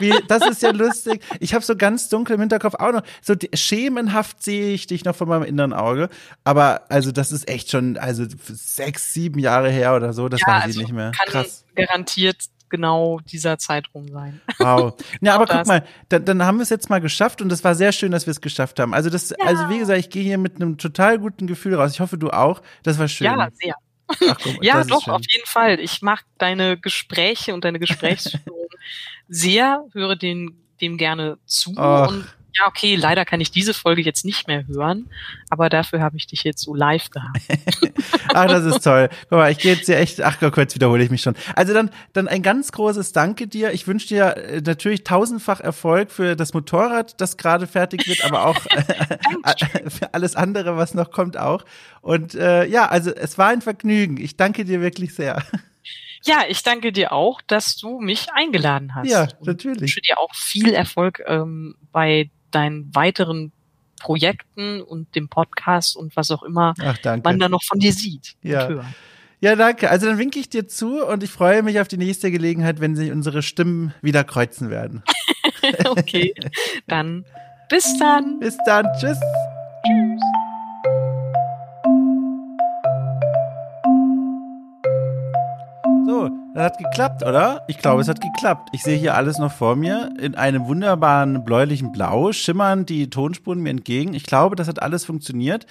[0.00, 1.22] wie, das ist ja lustig.
[1.38, 5.14] Ich habe so ganz dunkel im Hinterkopf auch noch, so schemenhaft sehe ich dich noch
[5.14, 6.08] von meinem inneren Auge.
[6.44, 10.48] Aber also das ist echt schon, also sechs, sieben Jahre her oder so, das ja,
[10.48, 11.12] weiß also ich nicht mehr.
[11.12, 11.64] Kann Krass.
[11.74, 12.36] garantiert
[12.72, 14.40] genau dieser Zeitraum sein.
[14.58, 14.94] Wow.
[15.20, 17.76] Ja, aber guck mal, dann, dann haben wir es jetzt mal geschafft und es war
[17.76, 18.94] sehr schön, dass wir es geschafft haben.
[18.94, 19.36] Also das, ja.
[19.46, 21.92] also wie gesagt, ich gehe hier mit einem total guten Gefühl raus.
[21.92, 22.62] Ich hoffe, du auch.
[22.82, 23.26] Das war schön.
[23.26, 23.74] Ja, sehr.
[24.08, 25.78] Ach, guck, ja, doch, auf jeden Fall.
[25.78, 28.68] Ich mag deine Gespräche und deine Gesprächsführung
[29.28, 32.08] sehr, höre den, dem gerne zu Och.
[32.08, 32.24] und
[32.58, 35.08] ja, okay, leider kann ich diese Folge jetzt nicht mehr hören,
[35.48, 37.40] aber dafür habe ich dich jetzt so live gehabt.
[38.34, 39.08] ach, das ist toll.
[39.28, 41.34] Guck mal, ich gehe jetzt ja echt, ach Gott, jetzt wiederhole ich mich schon.
[41.54, 43.72] Also dann, dann ein ganz großes Danke dir.
[43.72, 48.44] Ich wünsche dir äh, natürlich tausendfach Erfolg für das Motorrad, das gerade fertig wird, aber
[48.46, 51.64] auch äh, für alles andere, was noch kommt auch.
[52.02, 54.18] Und äh, ja, also es war ein Vergnügen.
[54.18, 55.42] Ich danke dir wirklich sehr.
[56.24, 59.10] Ja, ich danke dir auch, dass du mich eingeladen hast.
[59.10, 59.90] Ja, natürlich.
[59.90, 63.52] Ich wünsche dir auch viel Erfolg ähm, bei deinen weiteren
[64.00, 68.34] Projekten und dem Podcast und was auch immer Ach, man da noch von dir sieht.
[68.42, 68.84] Ja.
[69.40, 69.90] Ja, danke.
[69.90, 72.94] Also dann winke ich dir zu und ich freue mich auf die nächste Gelegenheit, wenn
[72.94, 75.02] sich unsere Stimmen wieder kreuzen werden.
[75.86, 76.32] okay,
[76.86, 77.24] dann
[77.68, 78.38] bis dann.
[78.38, 78.86] Bis dann.
[79.00, 79.18] Tschüss.
[79.84, 80.41] Tschüss.
[86.54, 87.64] Das hat geklappt, oder?
[87.68, 88.68] Ich glaube, es hat geklappt.
[88.72, 90.10] Ich sehe hier alles noch vor mir.
[90.20, 94.12] In einem wunderbaren bläulichen Blau schimmern die Tonspuren mir entgegen.
[94.14, 95.66] Ich glaube, das hat alles funktioniert.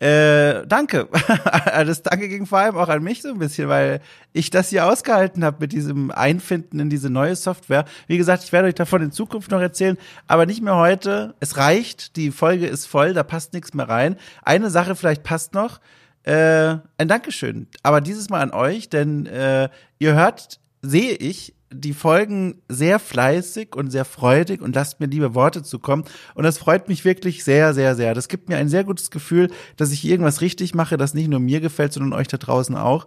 [0.00, 1.08] Äh, danke.
[1.64, 4.00] das Danke ging vor allem auch an mich so ein bisschen, weil
[4.32, 7.84] ich das hier ausgehalten habe mit diesem Einfinden in diese neue Software.
[8.06, 9.98] Wie gesagt, ich werde euch davon in Zukunft noch erzählen,
[10.28, 11.34] aber nicht mehr heute.
[11.40, 14.16] Es reicht, die Folge ist voll, da passt nichts mehr rein.
[14.42, 15.80] Eine Sache vielleicht passt noch.
[16.24, 17.68] Äh, ein Dankeschön.
[17.82, 19.68] Aber dieses Mal an euch, denn äh,
[19.98, 25.34] ihr hört, sehe ich, die Folgen sehr fleißig und sehr freudig und lasst mir liebe
[25.34, 26.04] Worte zukommen.
[26.34, 28.14] Und das freut mich wirklich sehr, sehr, sehr.
[28.14, 31.40] Das gibt mir ein sehr gutes Gefühl, dass ich irgendwas richtig mache, das nicht nur
[31.40, 33.06] mir gefällt, sondern euch da draußen auch.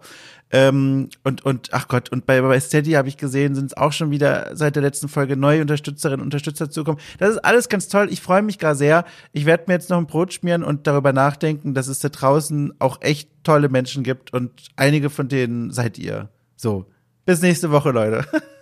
[0.54, 3.92] Ähm, und, und, ach Gott, und bei, bei Steady habe ich gesehen, sind es auch
[3.92, 6.98] schon wieder seit der letzten Folge neue Unterstützerinnen und Unterstützer zukommen.
[7.18, 8.08] Das ist alles ganz toll.
[8.10, 9.06] Ich freue mich gar sehr.
[9.32, 12.74] Ich werde mir jetzt noch ein Brot schmieren und darüber nachdenken, dass es da draußen
[12.80, 16.28] auch echt tolle Menschen gibt und einige von denen seid ihr.
[16.54, 16.86] So.
[17.24, 18.26] Bis nächste Woche, Leute.